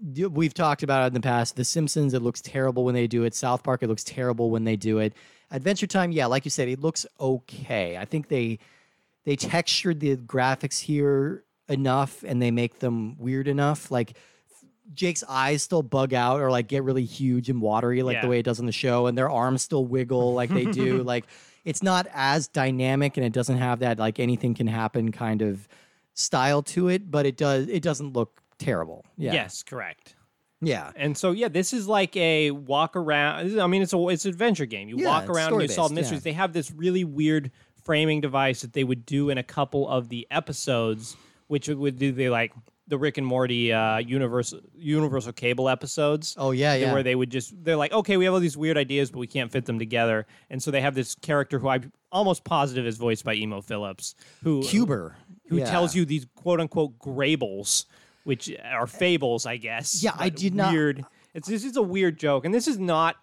[0.00, 3.24] we've talked about it in the past, The Simpsons, it looks terrible when they do
[3.24, 3.34] it.
[3.34, 5.12] South Park, it looks terrible when they do it.
[5.50, 7.96] Adventure Time, yeah, like you said, it looks okay.
[7.96, 8.58] I think they
[9.24, 13.90] they textured the graphics here enough, and they make them weird enough.
[13.90, 14.16] Like
[14.94, 18.38] Jake's eyes still bug out or like get really huge and watery like the way
[18.38, 21.02] it does on the show, and their arms still wiggle like they do.
[21.02, 21.26] like
[21.64, 25.68] it's not as dynamic and it doesn't have that like anything can happen kind of
[26.18, 29.04] style to it, but it does it doesn't look terrible.
[29.16, 29.32] Yeah.
[29.32, 30.16] Yes, correct.
[30.60, 30.90] Yeah.
[30.96, 33.60] And so yeah, this is like a walk around.
[33.60, 34.88] I mean, it's a it's an adventure game.
[34.88, 36.20] You Yeah, walk around and you solve mysteries.
[36.20, 36.24] yeah.
[36.24, 37.52] They have this really weird
[37.84, 41.16] framing device that they would do in a couple of the episodes,
[41.46, 42.52] which would do the like
[42.88, 46.34] the Rick and Morty uh, universal universal cable episodes.
[46.36, 46.92] Oh yeah, yeah.
[46.92, 49.26] Where they would just they're like, okay, we have all these weird ideas, but we
[49.28, 50.26] can't fit them together.
[50.50, 54.14] And so they have this character who I'm almost positive is voiced by Emo Philips,
[54.42, 55.14] who Cuber.
[55.48, 55.70] Who Yeah.
[55.70, 57.84] tells you these quote unquote grables,
[58.24, 60.02] which are fables, I guess.
[60.02, 61.04] Yeah, I did not- Weird.
[61.34, 63.16] It's this is a weird joke, and this is not.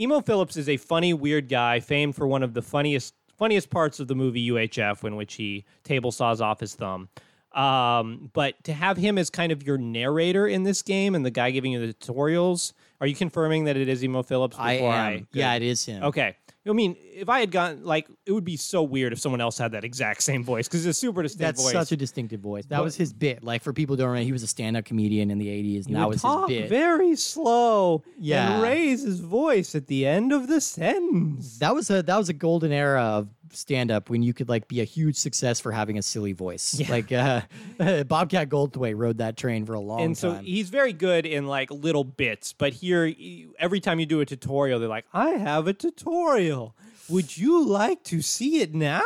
[0.00, 4.00] Emo Philips is a funny, weird guy, famed for one of the funniest funniest parts
[4.00, 7.08] of the movie UHF, in which he table saws off his thumb.
[7.52, 11.30] Um, but to have him as kind of your narrator in this game and the
[11.30, 14.56] guy giving you the tutorials, are you confirming that it is Emo Philips?
[14.58, 15.28] I before am.
[15.32, 16.02] yeah, it is him.
[16.04, 16.36] Okay.
[16.68, 19.56] I mean, if I had gotten like, it would be so weird if someone else
[19.58, 21.72] had that exact same voice because it's a super distinct That's voice.
[21.72, 22.66] such a distinctive voice.
[22.66, 23.42] That was his bit.
[23.42, 25.88] Like for people who don't know, he was a stand-up comedian in the '80s, and
[25.88, 26.68] He that would was his bit.
[26.68, 28.54] very slow Yeah.
[28.54, 31.58] and raise his voice at the end of the sentence.
[31.58, 34.68] That was a that was a golden era of stand up when you could like
[34.68, 36.80] be a huge success for having a silly voice.
[36.88, 37.42] Like uh,
[38.04, 41.70] Bobcat Goldthwait rode that train for a long and so he's very good in like
[41.70, 43.12] little bits, but here
[43.58, 46.74] every time you do a tutorial, they're like, "I have a tutorial.
[47.08, 49.02] Would you like to see it now?"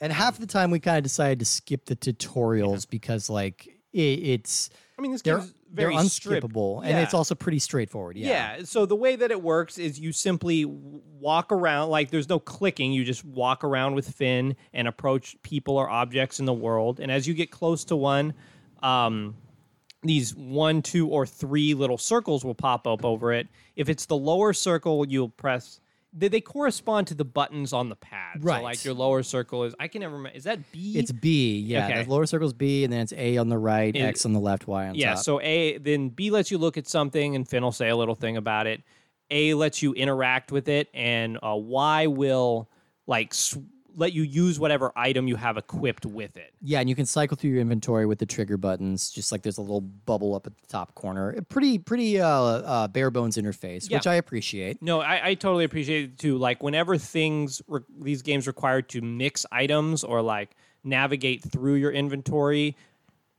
[0.00, 3.98] and half the time we kind of decided to skip the tutorials because like it,
[3.98, 5.44] it's I mean, this they're
[5.74, 6.46] game's they're very stripped.
[6.46, 8.16] unskippable and it's also pretty straightforward.
[8.16, 8.56] Yeah.
[8.58, 8.64] Yeah.
[8.64, 12.92] So the way that it works is you simply walk around, like there's no clicking.
[12.92, 17.00] You just walk around with Finn and approach people or objects in the world.
[17.00, 18.34] And as you get close to one,
[18.82, 19.36] um,
[20.02, 23.48] these one, two, or three little circles will pop up over it.
[23.76, 25.80] If it's the lower circle, you'll press.
[26.12, 28.44] They, they correspond to the buttons on the pad.
[28.44, 28.58] Right.
[28.58, 29.74] So like your lower circle is.
[29.78, 30.36] I can never remember.
[30.36, 30.94] Is that B?
[30.98, 31.86] It's B, yeah.
[31.86, 32.02] Okay.
[32.02, 34.40] The lower circle's B, and then it's A on the right, And- X on the
[34.40, 35.16] left, Y on Yeah, top.
[35.16, 37.96] Yeah, so A then B lets you look at something and Finn will say a
[37.96, 38.82] little thing about it.
[39.30, 42.68] A lets you interact with it and uh, Y will
[43.06, 43.58] like sw-
[43.96, 46.52] let you use whatever item you have equipped with it.
[46.60, 49.58] Yeah, and you can cycle through your inventory with the trigger buttons, just like there's
[49.58, 51.30] a little bubble up at the top corner.
[51.30, 54.80] A pretty, pretty uh, uh, bare bones interface, which I appreciate.
[54.82, 56.38] No, I, I totally appreciate it too.
[56.38, 61.90] Like whenever things re- these games require to mix items or like navigate through your
[61.90, 62.76] inventory,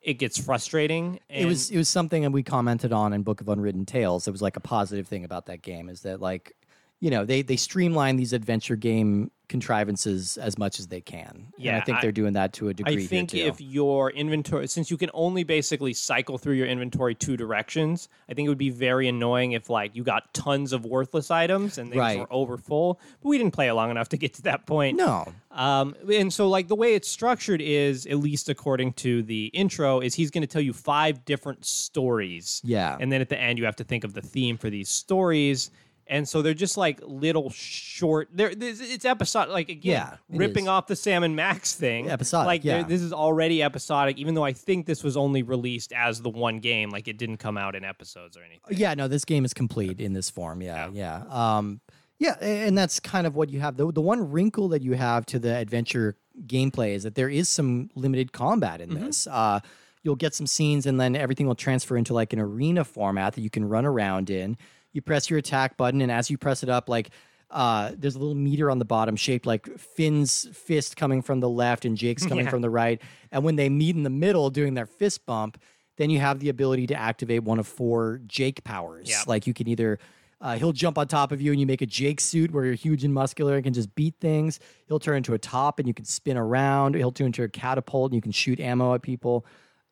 [0.01, 1.19] it gets frustrating.
[1.29, 4.27] And it was it was something that we commented on in Book of Unwritten Tales.
[4.27, 6.55] It was like a positive thing about that game is that like,
[7.01, 11.27] you know, they they streamline these adventure game contrivances as much as they can.
[11.33, 13.03] and Yeah, I think I- they're doing that to a degree.
[13.03, 17.35] I think if your inventory, since you can only basically cycle through your inventory two
[17.35, 21.29] directions, I think it would be very annoying if like you got tons of worthless
[21.31, 22.19] items and things Right.
[22.19, 22.97] were over full.
[23.21, 24.95] But we didn't play it long enough to get to that point.
[24.97, 29.47] no, Um, and so like the way it's structured is, at least according to the
[29.47, 32.61] intro, is he's going to tell you five different stories.
[32.63, 32.95] Yeah.
[32.99, 35.71] And then at the end, you have to think of the theme for these stories.
[36.11, 38.27] And so they're just like little short.
[38.33, 39.53] They're it's episodic.
[39.53, 39.91] Like again,
[40.29, 40.69] Yeah, ripping is.
[40.69, 42.09] off the Sam and Max thing.
[42.09, 42.83] Episodic, Like yeah.
[42.83, 44.17] this is already episodic.
[44.17, 46.89] Even though I think this was only released as the one game.
[46.89, 48.77] Like it didn't come out in episodes or anything.
[48.77, 50.61] Yeah, no, this game is complete in this form.
[50.61, 51.23] Yeah, yeah.
[51.29, 51.79] Um,
[52.19, 53.77] yeah, and that's kind of what you have.
[53.77, 57.47] The, the one wrinkle that you have to the adventure gameplay is that there is
[57.47, 59.27] some limited combat in this.
[59.27, 59.61] Uh,
[60.03, 63.41] you'll get some scenes, and then everything will transfer into like an arena format that
[63.41, 64.57] you can run around in.
[64.93, 67.11] You press your attack button, and as you press it up, like
[67.49, 71.49] uh, there's a little meter on the bottom shaped like Finn's fist coming from the
[71.49, 72.49] left and Jake's coming Yeah.
[72.51, 73.01] from the right.
[73.31, 75.57] And when they meet in the middle doing their fist bump,
[75.97, 79.09] then you have the ability to activate one of four Jake powers.
[79.09, 79.27] Yep.
[79.27, 79.99] Like you can either
[80.39, 82.73] uh, he'll jump on top of you and you make a Jake suit where you're
[82.73, 84.59] huge and muscular and can just beat things.
[84.87, 86.95] He'll turn into a top and you can spin around.
[86.95, 89.45] He'll turn into a catapult and you can shoot ammo at people.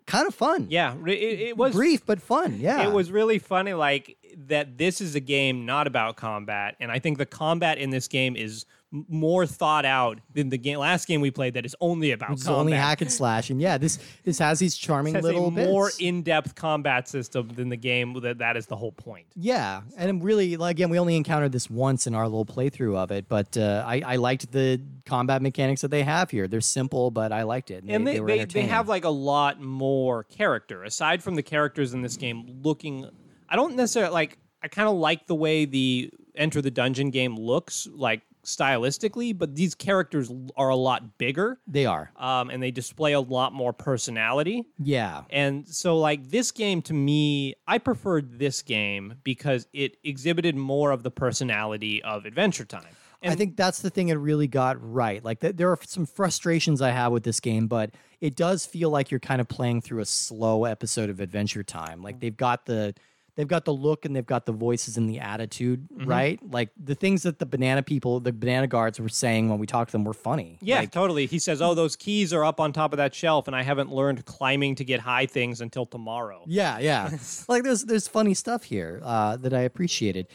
[0.10, 0.68] Kind of fun.
[0.70, 2.58] Yeah, it, it was brief but fun.
[2.60, 4.78] Yeah, It was really funny, like that.
[4.78, 8.36] This is a game not about combat, and I think the combat in this game
[8.36, 12.32] is more thought out than the game last game we played that is only about
[12.32, 12.60] It's combat.
[12.60, 15.88] only hack and slash, and yeah, this this has these charming has little a more
[15.88, 16.00] bits.
[16.00, 19.28] in-depth combat system than the game that that is the whole point.
[19.36, 22.96] Yeah, and I'm really like, again, we only encountered this once in our little playthrough
[22.98, 26.48] of it, but uh, I, I liked the combat mechanics that they have here.
[26.48, 27.84] They're simple, but I liked it.
[27.88, 31.94] and they, were they, they have like a lot more character aside from the characters
[31.94, 33.08] in this game looking
[33.50, 37.36] i don't necessarily like i kind of like the way the enter the dungeon game
[37.36, 42.12] looks like stylistically but these characters are a lot bigger they are.
[42.18, 46.94] um, and they display a lot more personality Yeah, and so like this game to
[46.94, 52.96] me i preferred this game because it exhibited more of the personality of adventure time
[53.22, 55.22] And I think that's the thing it really got right.
[55.22, 58.90] Like th- there are some frustrations I have with this game, but it does feel
[58.92, 62.02] like you're kind of playing through a slow episode of Adventure Time.
[62.02, 62.94] Like they've got the
[63.36, 66.10] they've got the look and they've got the voices and the attitude, Mm-hmm.
[66.10, 66.40] right?
[66.52, 69.90] Like the things that the banana people, the banana guards were saying when we talked
[69.90, 70.58] to them were funny.
[70.62, 71.26] Yeah, Like, totally.
[71.26, 73.92] He says, "Oh, those keys are up on top of that shelf, and I haven't
[73.92, 77.10] learned climbing to get high things until tomorrow." Yeah, yeah.
[77.48, 80.28] like there's there's funny stuff here uh, that I appreciated.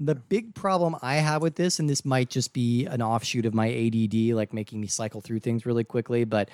[0.00, 3.54] The big problem I have with this, and this might just be an offshoot of
[3.54, 6.48] my ADD, like making me cycle through things really quickly, but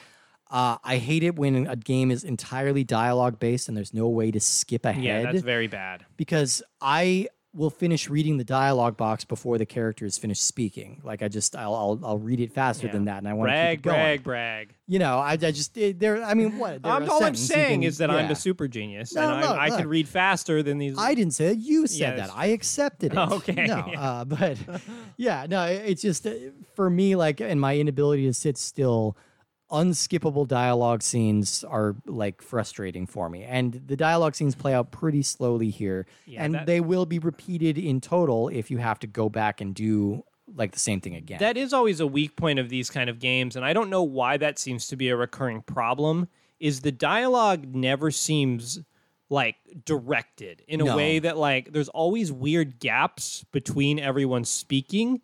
[0.50, 4.30] uh, I hate it when a game is entirely dialogue based and there's no way
[4.30, 6.06] to skip ahead Yeah, that's very bad.
[6.16, 11.00] because I will finish reading the dialogue box before the character is finished speaking.
[11.02, 12.92] Like I just I'll I'll, I'll read it faster Yeah.
[12.92, 14.74] than that, and I want to Brag, keep brag, brag.
[14.86, 16.22] You know, I, I just it- there.
[16.22, 16.80] I mean, what?
[16.84, 19.64] I'm, all I'm saying can- is that I'm a super genius, No, and no, I,
[19.64, 20.96] I can read faster than these.
[20.98, 21.56] I didn't say that.
[21.56, 22.30] You said Yeah, that.
[22.34, 23.18] I accepted it.
[23.32, 24.00] Okay, No, yeah.
[24.00, 24.58] uh, but
[25.16, 25.64] yeah, no.
[25.64, 26.32] it- It's just uh,
[26.74, 29.16] for me, like, and my inability to sit still.
[29.70, 35.22] Unskippable dialogue scenes are like frustrating for me, and the dialogue scenes play out pretty
[35.22, 39.06] slowly here, Yeah, and that- they will be repeated in total if you have to
[39.06, 40.24] go back and do
[40.56, 41.38] like the same thing again.
[41.40, 44.02] that is always a weak point of these kind of games, and I don't know
[44.02, 46.28] why that seems to be a recurring problem.
[46.58, 48.80] Is the dialogue never seems
[49.28, 50.96] like directed in a No.
[50.96, 55.20] way that like there's always weird gaps between everyone speaking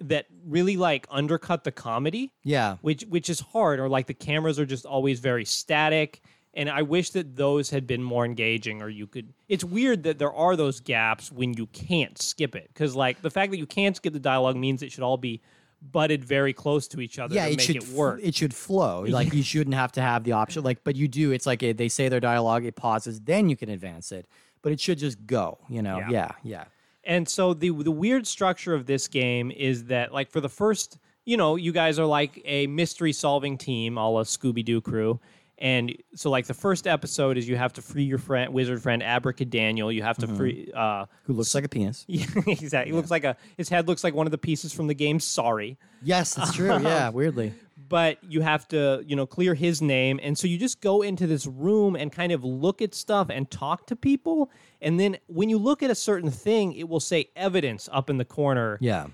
[0.00, 2.32] that really like undercut the comedy.
[2.42, 6.22] yeah, which which is hard or like the cameras are just always very static
[6.52, 10.18] and i wish that those had been more engaging or you could it's weird that
[10.18, 13.66] there are those gaps when you can't skip it because like the fact that you
[13.66, 15.40] can't skip the dialogue means it should all be
[15.80, 18.54] butted very close to each other yeah, to it make should it work it should
[18.54, 19.04] flow.
[19.08, 20.62] Like you shouldn't have to have the option.
[20.62, 21.32] Like, but you do.
[21.32, 24.26] It's like eh, they say their dialogue, it pauses, then you can advance it.
[24.62, 25.58] But it should just go.
[25.68, 25.98] You know?
[25.98, 26.10] Yeah.
[26.10, 26.64] Yeah, yeah.
[27.04, 30.98] And so the the weird structure of this game is that like for the first,
[31.24, 35.20] you know, you guys are like a mystery solving team, all a Scooby Doo crew.
[35.60, 39.02] And so like the first episode is you have to free your friend wizard friend
[39.02, 39.94] Abracadaniel.
[39.94, 42.04] You have to free uh Who looks like a penis?
[42.08, 42.92] Yeah, exactly.
[42.92, 45.20] He looks like a his head looks like one of the pieces from the game
[45.20, 45.76] Sorry.
[46.02, 46.68] Yes, that's true.
[46.82, 47.52] yeah, weirdly.
[47.90, 50.20] But you have to, you know, clear his name.
[50.22, 53.50] And so you just go into this room and kind of look at stuff and
[53.50, 54.50] talk to people.
[54.80, 58.16] And then when you look at a certain thing, it will say evidence up in
[58.16, 58.78] the corner.
[58.80, 59.08] Yeah.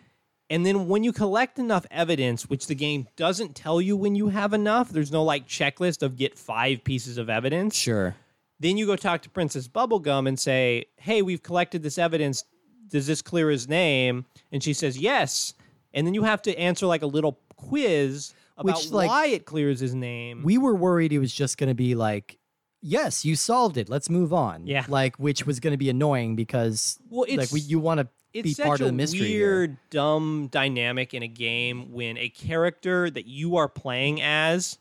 [0.50, 4.28] And then when you collect enough evidence, which the game doesn't tell you when you
[4.28, 7.74] have enough, there's no like checklist of get five pieces of evidence.
[7.74, 8.14] Sure.
[8.60, 12.44] Then you go talk to Princess Bubblegum and say, Hey, we've collected this evidence.
[12.88, 14.26] Does this clear his name?
[14.52, 15.54] And she says, Yes.
[15.94, 19.44] And then you have to answer like a little quiz about Which, like, why it
[19.44, 20.42] clears his name.
[20.42, 22.38] We were worried it was just going to be like,
[22.82, 23.88] yes, you solved it.
[23.88, 24.66] Let's move on.
[24.66, 24.84] Yeah.
[24.88, 28.08] Like, which was going to be annoying because, Well, like, it's- we, you want to
[28.32, 29.28] be it's part of the a mystery.
[29.28, 29.46] here.
[29.60, 34.78] weird, dumb dynamic in a game when a character that you are playing as.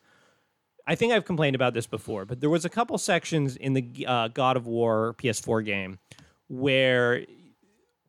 [0.87, 4.05] I think I've complained about this before, but there was a couple sections in the
[4.07, 5.99] uh, God of War PS4 game
[6.47, 7.25] where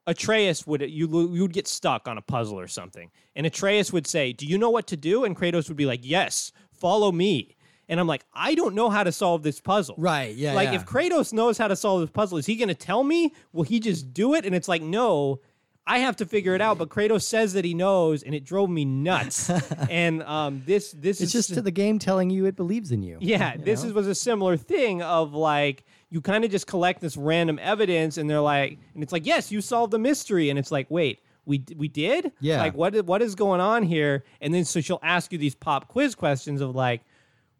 [0.06, 4.06] Atreus would you you would get stuck on a puzzle or something, and Atreus would
[4.06, 7.56] say, "Do you know what to do?" And Kratos would be like, "Yes, follow me."
[7.88, 9.94] And I'm like, I don't know how to solve this puzzle.
[9.96, 10.34] Right.
[10.34, 10.54] Yeah.
[10.54, 10.74] like yeah.
[10.74, 13.32] if Kratos knows how to solve this puzzle, is he going to tell me?
[13.52, 14.44] Will he just do it?
[14.44, 15.40] And it's like, no,
[15.86, 16.78] I have to figure it out.
[16.78, 19.50] But Kratos says that he knows, and it drove me nuts.
[19.90, 23.02] and um, this this it's is just to the game telling you it believes in
[23.02, 23.18] you.
[23.20, 27.00] yeah, you this is, was a similar thing of like you kind of just collect
[27.00, 30.58] this random evidence, and they're like, and it's like, yes, you solved the mystery, and
[30.58, 31.20] it's like, wait.
[31.48, 32.58] We, we did Yeah.
[32.60, 35.86] like what what is going on here and then so she'll ask you these pop
[35.86, 37.02] quiz questions of like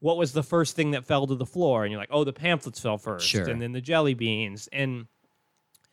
[0.01, 2.33] what was the first thing that fell to the floor and you're like oh the
[2.33, 3.49] pamphlets fell first Sure.
[3.49, 5.07] and then the jelly beans and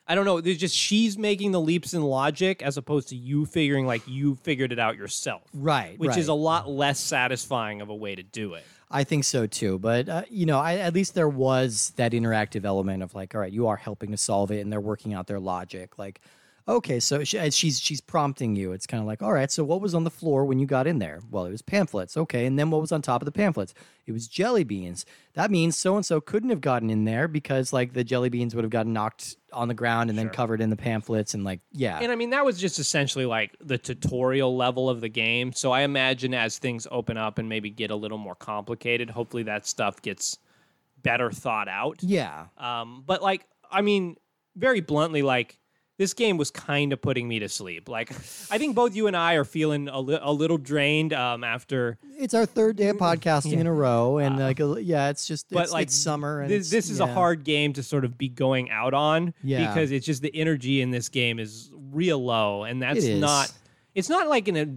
[0.07, 0.41] I don't know.
[0.41, 4.35] There's just she's making the leaps in logic as opposed to you figuring like you
[4.35, 5.97] figured it out yourself, Right.
[5.99, 6.17] which right.
[6.17, 8.63] is a lot less satisfying of a way to do it.
[8.93, 9.79] I think so too.
[9.79, 13.41] But uh, you know, I, at least there was that interactive element of like, all
[13.41, 15.97] right, you are helping to solve it, and they're working out their logic.
[15.97, 16.21] Like,
[16.67, 18.71] okay, so she, she's she's prompting you.
[18.71, 20.87] It's kind of like, all right, so what was on the floor when you got
[20.87, 21.19] in there?
[21.29, 22.15] Well, it was pamphlets.
[22.17, 23.73] Okay, and then what was on top of the pamphlets?
[24.05, 25.05] It was jelly beans.
[25.33, 28.55] That means so and so couldn't have gotten in there because like the jelly beans
[28.55, 31.59] would have gotten knocked on the ground and then covered in the pamphlets and like
[31.71, 31.99] yeah.
[31.99, 35.53] And I mean, that was just essentially like the tutorial level of the game.
[35.53, 39.43] So I imagine as things open up and maybe get a little more complicated, hopefully
[39.43, 40.37] that stuff gets
[41.01, 42.01] better thought out.
[42.01, 42.45] yeah.
[42.57, 44.15] Um, but like, I mean,
[44.55, 45.59] very bluntly, like
[45.97, 47.87] this game was kind of putting me to sleep.
[47.87, 48.11] Like,
[48.51, 51.97] I think both you and I are feeling a, li- a little drained um, after.
[52.17, 55.63] It's our third day of podcasting in a row, and like, yeah, it's just But
[55.63, 56.41] it's, like it's summer.
[56.41, 59.67] And this, this is a hard game to sort of be going out on Yeah.
[59.67, 63.51] because it's just the energy in this game is real low, and that's It not.
[63.93, 64.67] It's not like in a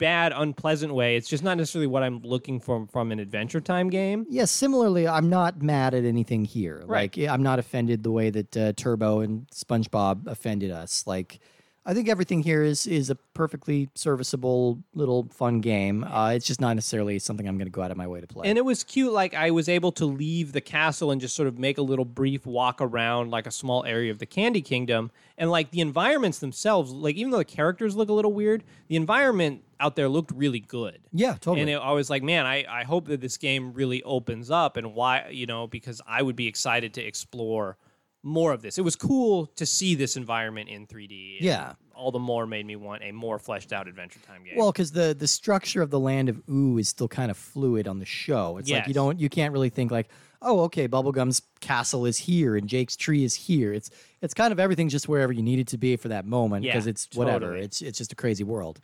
[0.00, 1.14] bad, unpleasant way.
[1.14, 4.26] It's just not necessarily what I'm looking for from an Adventure Time game.
[4.28, 6.82] Yeah, similarly, I'm not mad at anything here.
[6.86, 7.16] Right.
[7.16, 11.06] Like, I'm not offended the way that uh, Turbo and SpongeBob offended us.
[11.06, 11.38] Like,
[11.86, 16.04] I think everything here is is a perfectly serviceable little fun game.
[16.04, 18.26] Uh, it's just not necessarily something I'm going to go out of my way to
[18.26, 18.48] play.
[18.48, 19.12] And it was cute.
[19.12, 22.04] Like I was able to leave the castle and just sort of make a little
[22.04, 25.10] brief walk around like a small area of the Candy Kingdom.
[25.38, 28.96] And like the environments themselves, like even though the characters look a little weird, the
[28.96, 31.00] environment out there looked really good.
[31.12, 31.62] yeah, totally.
[31.62, 34.76] And it, I was like, man, I, I hope that this game really opens up
[34.76, 37.76] and why, you know, because I would be excited to explore
[38.22, 38.76] more of this.
[38.76, 41.38] It was cool to see this environment in 3D.
[41.40, 41.72] Yeah.
[41.94, 44.54] All the more made me want a more fleshed out Adventure Time game.
[44.56, 47.86] Well, because the the structure of the land of Ooo is still kind of fluid
[47.88, 48.56] on the show.
[48.58, 50.08] It's like you don't you can't really think like,
[50.40, 53.72] oh, okay, Bubblegum's castle is here and Jake's tree is here.
[53.74, 53.90] It's
[54.22, 56.86] it's kind of everything just wherever you need it to be for that moment because
[56.86, 57.46] Yeah, it's whatever.
[57.46, 57.64] totally.
[57.64, 58.80] It's it's just a crazy world.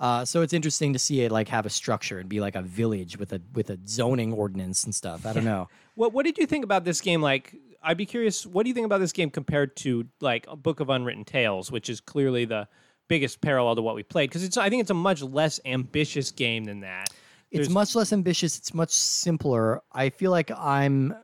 [0.00, 2.62] Uh, so it's interesting to see it like have a structure and be like a
[2.62, 5.26] village with a with a zoning ordinance and stuff.
[5.26, 5.68] I don't know.
[5.94, 7.20] What What did you think about this game?
[7.20, 8.46] Like, I'd be curious.
[8.46, 11.72] What do you think about this game compared to like a Book of Unwritten Tales,
[11.72, 12.68] which is clearly the
[13.08, 14.30] biggest parallel to what we played?
[14.30, 17.08] Because it's I think it's a much less ambitious game than that.
[17.50, 18.58] It's much less ambitious.
[18.58, 19.82] It's much simpler.
[19.90, 21.14] I feel like I'm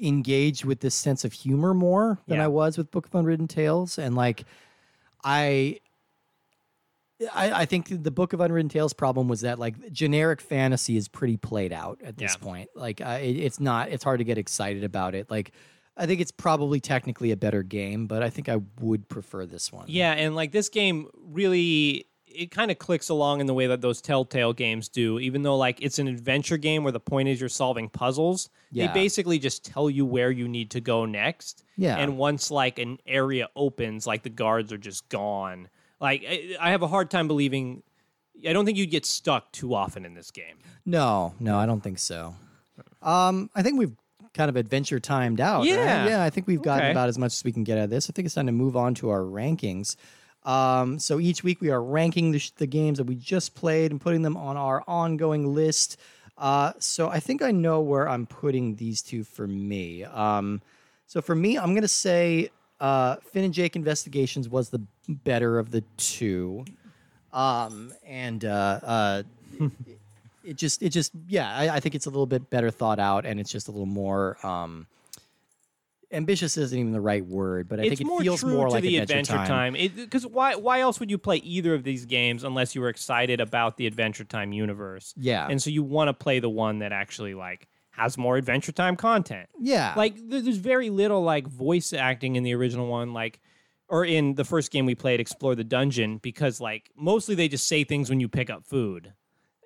[0.00, 2.44] engaged with this sense of humor more than Yeah.
[2.44, 4.44] I was with Book of Unwritten Tales, and like
[5.22, 5.80] I.
[7.32, 11.08] I, I think the Book of Unwritten Tales problem was that like generic fantasy is
[11.08, 12.44] pretty played out at this Yeah.
[12.44, 12.68] point.
[12.74, 13.88] Like uh, it, it's not.
[13.90, 15.30] It's hard to get excited about it.
[15.30, 15.52] Like
[15.96, 19.72] I think it's probably technically a better game, but I think I would prefer this
[19.72, 19.84] one.
[19.88, 23.80] Yeah, and like this game really it kind of clicks along in the way that
[23.80, 27.38] those Telltale games do, even though like it's an adventure game where the point is
[27.38, 28.50] you're solving puzzles.
[28.72, 28.88] Yeah.
[28.88, 31.62] They basically just tell you where you need to go next.
[31.76, 31.96] Yeah.
[31.96, 35.68] And once like an area opens, like the guards are just gone.
[36.04, 37.82] Like I, I have a hard time believing
[38.46, 40.56] I don't think you'd get stuck too often in this game.
[40.84, 42.34] No, no, I don't think so.
[43.02, 43.94] Um, I think we've
[44.34, 45.60] kind of adventure timed out.
[45.60, 45.68] right?
[45.68, 46.06] Yeah.
[46.08, 46.22] yeah.
[46.24, 46.90] I think we've gotten Okay.
[46.90, 48.10] about as much as we can get out of this.
[48.10, 49.96] I think it's time to move on to our rankings.
[50.42, 53.92] Um, so each week we are ranking the, sh- the games that we just played
[53.92, 55.96] and putting them on our ongoing list.
[56.36, 60.04] Uh, so I think I know where I'm putting these two for me.
[60.04, 60.60] Um,
[61.06, 62.50] so for me, I'm gonna say
[62.80, 66.64] uh, Finn and Jake Investigations was the better of the two.
[67.32, 69.22] Um, and uh, uh,
[70.44, 73.24] it just it just yeah I, I think it's a little bit better thought out
[73.24, 74.86] and it's just a little more um
[76.12, 78.82] ambitious isn't even the right word but i it's think it more feels more like
[78.82, 82.74] the adventure, time, Because why why else would you play either of these games unless
[82.74, 85.14] you were excited about the Adventure Time universe?
[85.16, 85.48] Yeah.
[85.48, 88.96] And so you want to play the one that actually like has more Adventure Time
[88.96, 89.48] content.
[89.58, 93.40] yeah Like there's very little like voice acting in the original one, like
[93.88, 97.66] or in the first game we played, Explore the Dungeon, because like mostly they just
[97.68, 99.12] say things when you pick up food.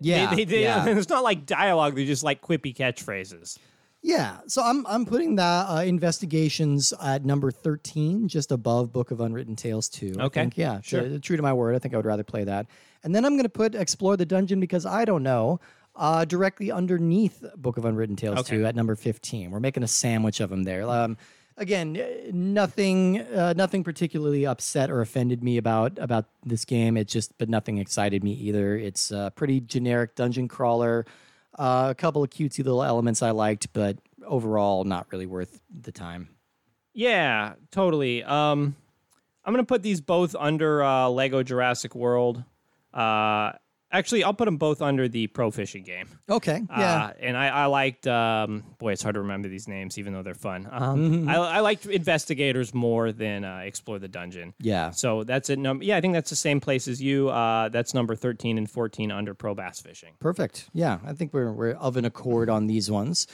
[0.01, 0.87] Yeah they, they, yeah.
[0.89, 3.59] it's not like dialogue; they're just like quippy catchphrases.
[4.01, 9.21] yeah so i'm i'm putting that uh, investigations at number 13 just above book of
[9.21, 10.41] unwritten tales 2 I Okay.
[10.43, 10.57] think.
[10.57, 11.03] yeah Sure.
[11.03, 12.67] true, true to my word i think i would rather play that
[13.03, 15.59] and then i'm going to put explore the dungeon because i don't know
[15.97, 18.59] uh, directly underneath Book of Unwritten Tales Okay.
[18.59, 19.51] 2 at number 15.
[19.51, 20.89] We're making a sandwich of them there.
[20.89, 21.17] Um,
[21.59, 26.97] again, uh, nothing, uh, nothing particularly upset or offended me about about this game.
[26.97, 28.77] It just, but nothing excited me either.
[28.77, 31.05] It's a pretty generic dungeon crawler.
[31.59, 35.93] Uh, a couple of cutesy little elements I liked, but overall, not really worth the
[35.93, 36.29] time.
[36.95, 38.23] Yeah, totally.
[38.23, 38.77] Um,
[39.45, 42.45] I'm gonna put these both under uh, Lego Jurassic World.
[42.95, 43.53] Uh,
[43.91, 46.09] Actually, I'll put them both under the pro fishing game.
[46.29, 46.61] Okay.
[46.69, 47.05] Yeah.
[47.07, 50.23] Uh, and I, I liked, um, boy, it's hard to remember these names, even though
[50.23, 50.69] they're fun.
[50.71, 51.29] Um, Mm-hmm.
[51.31, 54.53] I, I liked investigators more than uh, explore the dungeon.
[54.61, 54.91] yeah.
[54.91, 55.59] So that's it.
[55.59, 57.31] Num- yeah, I think that's the same place as you.
[57.31, 60.15] Uh, that's number 13 and 14 under pro bass fishing.
[60.21, 60.69] Perfect.
[60.75, 63.27] Yeah, I think we're we're of an accord on these ones.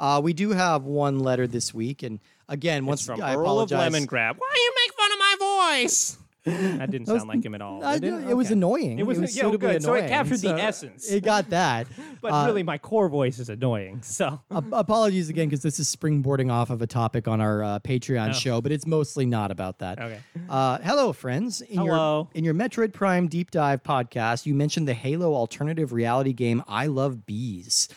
[0.00, 3.70] Uh, we do have one letter this week, and again, once From I Earl of
[3.72, 3.92] apologize.
[3.92, 4.36] Lemongrab.
[4.38, 6.16] Why you make fun of my voice?
[6.44, 7.84] That didn't sound like him at all.
[7.84, 8.54] I did know, it was Okay.
[8.54, 8.98] annoying.
[8.98, 9.82] It was, yeah, suitably good.
[9.82, 10.08] So it annoying.
[10.10, 11.10] captured So the essence.
[11.10, 11.86] It got that.
[12.22, 14.00] but Uh, really, my core voice is annoying.
[14.02, 17.78] So ap- apologies again because this is springboarding off of a topic on our uh,
[17.80, 19.98] Patreon show, but it's mostly not about that.
[20.00, 20.04] Oh.
[20.06, 20.20] Okay.
[20.48, 21.60] Uh, hello, friends.
[21.60, 21.84] In Hello.
[21.86, 26.62] Your, in your Metroid Prime Deep Dive podcast, you mentioned the Halo alternative reality game
[26.66, 27.88] I Love Bees.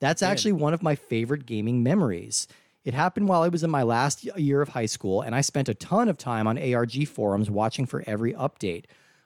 [0.00, 2.46] That's actually one of my favorite gaming memories.
[2.84, 5.68] It happened while I was in my last year of high school, and I spent
[5.68, 8.84] a ton of time on ARG forums watching for every update.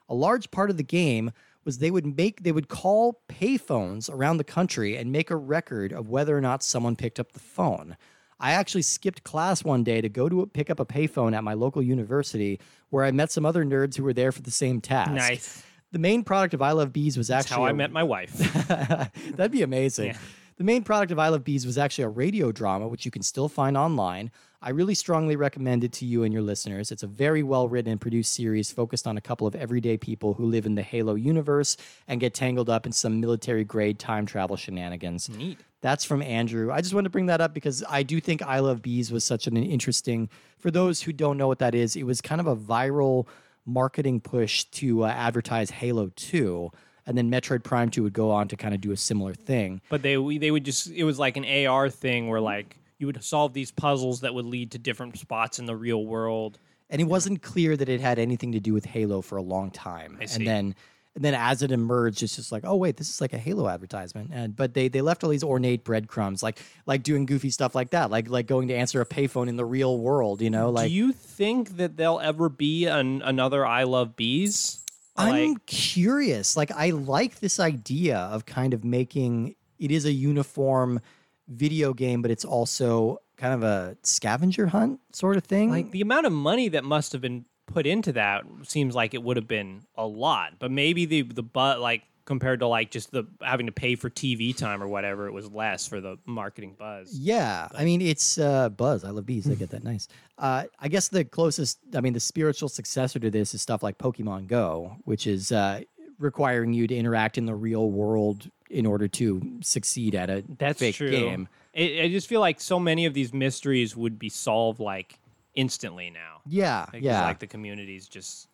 [0.09, 1.33] A large part of the game
[1.65, 5.93] was they would make they would call payphones around the country and make a record
[5.93, 7.97] of whether or not someone picked up the phone.
[8.41, 11.55] I actually skipped class one day to go to pick up a payphone at my
[11.55, 15.11] local university where I met some other nerds who were there for the same task.
[15.11, 15.63] nice.
[15.91, 18.03] The main product of I Love Bees was That's actually how I a- met my
[18.05, 18.33] wife.
[18.69, 20.15] That'd be amazing.
[20.59, 23.23] The main product of I Love Bees was actually a radio drama, which you can
[23.23, 24.33] still find online.
[24.61, 26.91] I really strongly recommend it to you and your listeners.
[26.91, 30.35] It's a very well written and produced series focused on a couple of everyday people
[30.35, 31.77] who live in the Halo universe
[32.09, 35.29] and get tangled up in some military grade time travel shenanigans.
[35.29, 35.61] Neat.
[35.81, 36.73] That's from Andrew.
[36.73, 39.23] I just wanted to bring that up because I do think I Love Bees was
[39.23, 40.29] such an interesting,
[40.59, 43.29] for those who don't know what that is, it was kind of a viral
[43.65, 46.73] marketing push to uh, advertise Halo 2.
[47.09, 49.81] And then Metroid Prime 2 would go on to kind of do a similar thing.
[49.89, 53.25] But they they would just it was like an AR thing where like you would
[53.25, 56.59] solve these puzzles that would lead to different spots in the real world.
[56.91, 59.71] And it wasn't clear that it had anything to do with Halo for a long
[59.71, 60.19] time.
[60.27, 60.37] see.
[60.37, 60.75] And then
[61.15, 63.69] and then as it emerged, it's just like, oh wait, this is like a Halo
[63.69, 64.31] advertisement.
[64.33, 67.91] And but they they left all these ornate breadcrumbs, like like doing goofy stuff like
[67.91, 70.89] that, like like going to answer a payphone in the real world, you know, like
[70.89, 74.85] Do you think that there'll ever be an, another I Love Bees?
[75.19, 76.57] I'm Like, curious.
[76.57, 81.01] Like, I like this idea of kind of making it is a uniform
[81.49, 85.71] video game, but it's also kind of a scavenger hunt sort of thing.
[85.71, 89.23] like the amount of money that must have been put into that seems like it
[89.23, 90.55] would have been a lot.
[90.59, 94.11] But maybe the the but like compared to like just the having to pay for
[94.11, 97.18] TV time or whatever, it was less for the marketing buzz.
[97.18, 99.03] yeah, I mean, it's uh, Buzz.
[99.03, 99.51] I love bees.
[99.51, 100.09] I get that nice.
[100.37, 103.97] Uh, I guess the closest, I mean, the spiritual successor to this is stuff like
[103.97, 105.81] Pokemon Go, which is uh,
[106.18, 110.79] requiring you to interact in the real world in order to succeed at a That's
[110.81, 111.11] fake true.
[111.11, 111.49] game.
[111.74, 115.18] I, I just feel like so many of these mysteries would be solved like
[115.55, 116.43] instantly now.
[116.47, 118.49] Yeah, yeah, Like the communities just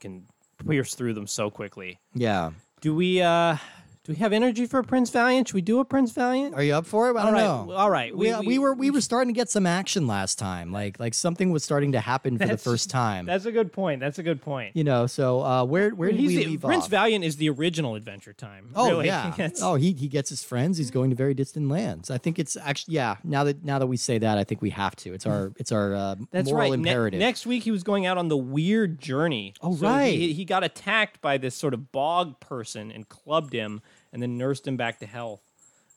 [0.00, 0.24] can
[0.66, 1.98] pierce through them so quickly.
[2.14, 2.52] yeah.
[2.82, 3.56] Do we uh
[4.04, 5.46] do we have energy for a Prince Valiant?
[5.46, 6.56] Should we do a Prince Valiant?
[6.56, 7.16] Are you up for it?
[7.16, 7.72] I All don't right, know.
[7.72, 8.16] all right.
[8.16, 10.72] We, We- we, we- were we were starting to get some action last time.
[10.72, 13.26] Like like something was starting to happen for the That's- first time.
[13.26, 14.00] That's a good point.
[14.00, 14.74] That's a good point.
[14.74, 16.90] You know, so uh, where where did He's we the- leave Prince off?
[16.90, 18.70] Valiant is the original Adventure Time.
[18.74, 19.06] Oh really.
[19.12, 19.30] yeah.
[19.36, 20.78] That's- Oh, he he gets his friends.
[20.78, 22.10] He's going to very distant lands.
[22.10, 23.18] I think it's actually yeah.
[23.22, 25.14] Now that now that we say that, I think we have to.
[25.14, 26.78] It's our it's our uh, That's moral right.
[26.78, 27.20] Ne- imperative.
[27.20, 29.54] next week he was going out on the weird journey.
[29.62, 30.18] Oh, right.
[30.18, 33.80] He, he got attacked by this sort of bog person and clubbed him,
[34.12, 35.42] and then nursed him back to health.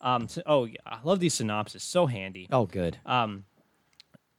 [0.01, 0.27] Um.
[0.27, 1.83] So, oh, yeah, I love these synopses.
[1.83, 2.47] So handy.
[2.51, 2.97] oh, good.
[3.05, 3.45] Um,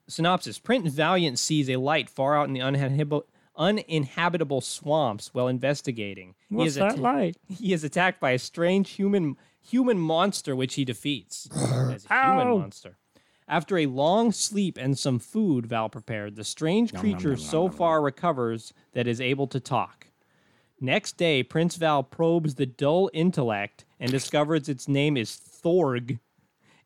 [0.09, 6.35] synopsis: Prince Valiant sees a light far out in the uninhabitable, uninhabitable swamps while investigating.
[6.49, 7.37] he What's is that atta- like?
[7.49, 12.59] He is attacked by a strange human human monster, which he defeats as a human
[12.61, 12.99] monster.
[13.49, 18.73] After a long sleep and some food Val prepared, the strange creature so far recovers
[18.93, 20.09] that is able to talk.
[20.81, 26.19] Next day, Prince Val probes the dull intellect and discovers its name is Thorg,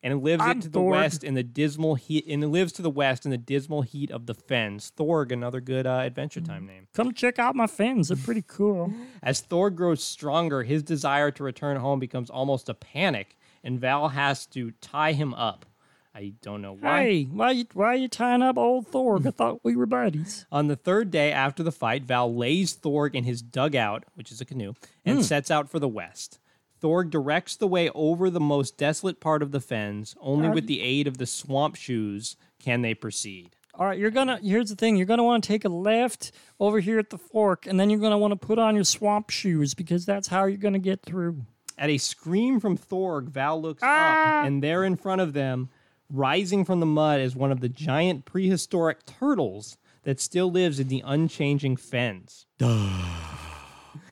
[0.01, 2.25] and lives I'm it to the west in the dismal heat.
[2.27, 4.91] And lives to the west in the dismal heat of the fens.
[4.97, 6.87] Thorg, another good uh, Adventure Time name.
[6.93, 8.07] Come check out my fins.
[8.07, 8.93] They're pretty cool.
[9.23, 14.09] As Thorg grows stronger, his desire to return home becomes almost a panic, and Val
[14.09, 15.65] has to tie him up.
[16.13, 17.03] I don't know why.
[17.03, 19.25] Hey, why you, why you tying up old Thorg?
[19.25, 20.45] I thought we were buddies.
[20.51, 24.41] On the third day after the fight, Val lays Thorg in his dugout, which is
[24.41, 24.73] a canoe,
[25.05, 26.39] and sets out for the west.
[26.81, 30.15] Thorg directs the way over the most desolate part of the fens.
[30.19, 33.55] Only with the aid of the swamp shoes can they proceed.
[33.75, 34.37] All right, you're gonna.
[34.43, 34.97] Here's the thing.
[34.97, 37.99] You're gonna want to take a left over here at the fork, and then you're
[38.01, 41.45] gonna want to put on your swamp shoes because that's how you're gonna get through.
[41.77, 44.41] At a scream from Thorg, Val looks Ah!
[44.41, 45.69] up, and there in front of them,
[46.11, 50.87] rising from the mud, is one of the giant prehistoric turtles that still lives in
[50.87, 52.45] the unchanging fens.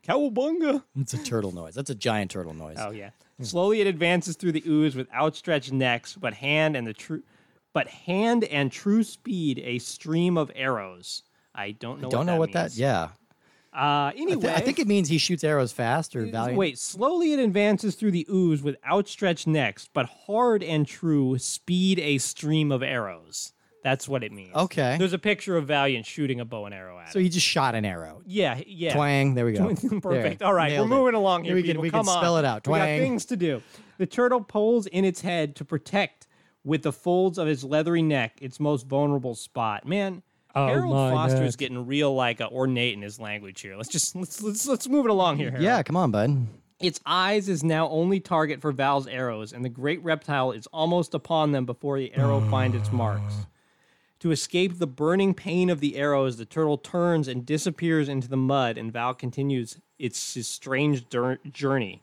[0.07, 0.83] Cowabunga.
[0.99, 1.75] It's a turtle noise.
[1.75, 2.77] That's a giant turtle noise.
[2.79, 3.09] Oh yeah.
[3.41, 7.23] Slowly it advances through the ooze with outstretched necks, but hand and the true
[7.73, 11.23] but hand and true speed a stream of arrows.
[11.55, 12.75] I don't know Don't what know that what that.
[12.75, 13.09] Yeah.
[13.74, 13.78] Uh
[14.09, 14.51] I, anyway.
[14.53, 16.57] I think it means he shoots arrows fast or valiant.
[16.57, 21.99] Wait, slowly it advances through the ooze with outstretched necks, but hard and true speed
[21.99, 23.53] a stream of arrows.
[23.84, 24.53] That's what it means.
[24.55, 24.97] Okay.
[24.99, 27.24] There's a picture of Valiant shooting a bow and arrow at So it.
[27.24, 28.22] he just shot an arrow.
[28.26, 28.93] Yeah, yeah.
[28.93, 29.36] Twang.
[29.36, 29.67] There we go.
[30.01, 30.39] Perfect.
[30.39, 30.47] There.
[30.47, 30.99] All right, Nailed we're it.
[30.99, 31.55] moving along here.
[31.55, 31.84] We can people.
[31.84, 32.05] we can on.
[32.05, 32.67] spell it out.
[32.67, 33.61] We got things to do.
[33.97, 36.28] The turtle pulls in its head to protect
[36.65, 39.88] with the folds of its leathery neck its most vulnerable spot.
[39.88, 40.24] Man,
[40.55, 41.57] Oh, Harold my Foster's neck.
[41.57, 43.75] getting real like uh, ornate in his language here.
[43.75, 45.49] Let's just let's let's let's move it along here.
[45.51, 45.63] Harold.
[45.63, 45.83] Yeah.
[45.83, 46.47] Come on, bud.
[46.79, 51.13] Its eyes is now only target for Val's arrows, and the great reptile is almost
[51.13, 53.33] upon them before the arrow find its marks.
[54.21, 58.37] To escape the burning pain of the arrows, the turtle turns and disappears into the
[58.37, 62.01] mud, and Val continues its, his strange dur- journey.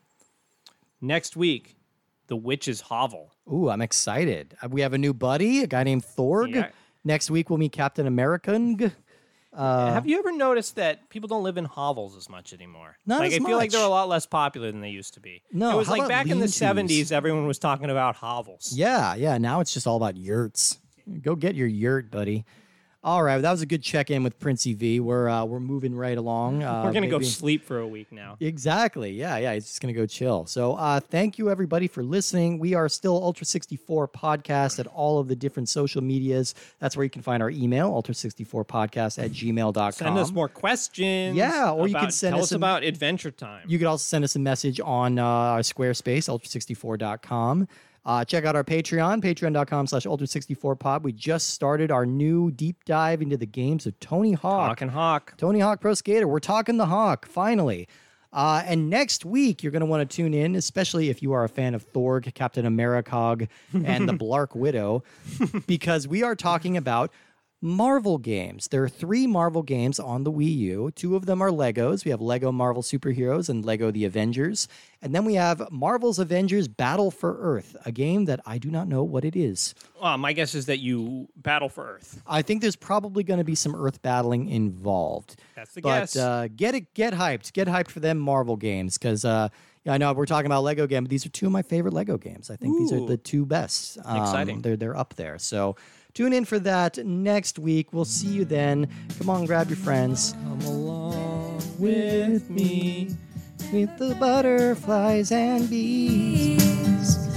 [1.01, 1.77] Next week,
[2.27, 3.33] the witch's hovel.
[3.53, 4.57] Ooh, I'm excited.
[4.63, 6.55] Uh, We have a new buddy, a guy named Thorg.
[6.55, 6.69] Yeah.
[7.07, 8.91] Next week we'll meet Captain American.
[9.55, 12.97] Uh, Have you ever noticed that people don't live in hovels as much anymore?
[13.07, 15.21] Not like as I feel like they're a lot less popular than they used to
[15.21, 15.41] be.
[15.53, 18.73] No, it was like back in the '70s, everyone was talking about hovels.
[18.75, 19.39] Yeah, yeah.
[19.39, 20.81] Now it's just all about yurts.
[21.23, 22.45] Go get your yurt, buddy.
[23.07, 24.99] All right, that was a good check-in with Princey V.
[24.99, 26.65] We're uh, we're moving right along.
[26.65, 28.37] Uh, We're gonna go sleep for a week now.
[28.41, 29.13] Exactly.
[29.13, 29.55] Yeah, yeah.
[29.55, 30.45] He's just gonna go chill.
[30.47, 32.59] So uh, thank you everybody for listening.
[32.59, 36.57] We are still Ultra 64 Podcast at all of the different social medias.
[36.81, 39.93] That's where you can find our email, ultra64podcast at gmail.com.
[39.93, 41.37] Send us more questions.
[41.37, 43.67] Yeah, or you can send tell us us a- about Adventure Time.
[43.69, 47.69] You could also send us a message on uh, our Squarespace, ultra64.com.
[48.07, 51.03] Uh, check out our Patreon, patreon.com slash ultra64pod.
[51.03, 54.69] We just started our new deep dive into the games of Tony Hawk.
[54.69, 55.35] Hawk and Hawk.
[55.37, 56.29] Tony Hawk Pro Skater.
[56.29, 57.89] We're talking the Hawk, finally.
[58.33, 61.43] Uh, and next week, you're going to want to tune in, especially if you are
[61.43, 65.03] a fan of Thorg, Captain Americog, and the Blark Widow,
[65.67, 67.13] because we are talking about
[67.67, 68.69] Marvel games.
[68.69, 70.93] There are three Marvel games on the Wii U.
[70.95, 72.05] Two of them are Legos.
[72.05, 74.69] We have Lego Marvel Superheroes and Lego The Avengers.
[75.03, 78.89] And then we have Marvel's Avengers Battle for Earth, a game that I do not
[78.89, 79.75] know what it is.
[80.01, 82.23] Well, my guess is that you battle for Earth.
[82.27, 85.37] I think there's probably going to be some Earth battling involved.
[85.55, 86.17] That's the but guess.
[86.17, 89.49] uh, get it, get hyped, get hyped for them Marvel games because uh,
[89.89, 92.17] I know we're talking about Lego game, but these are two of my favorite Lego
[92.17, 92.51] games.
[92.51, 93.99] I think these are the two best.
[94.05, 94.63] Um, Exciting.
[94.63, 95.39] They're they're up there.
[95.39, 95.77] So
[96.17, 97.93] tune in for that next week.
[97.93, 98.89] We'll see you then.
[99.19, 100.33] Come on, grab your friends.
[100.33, 103.11] Come along with me.
[103.71, 107.36] With the butterflies and bees.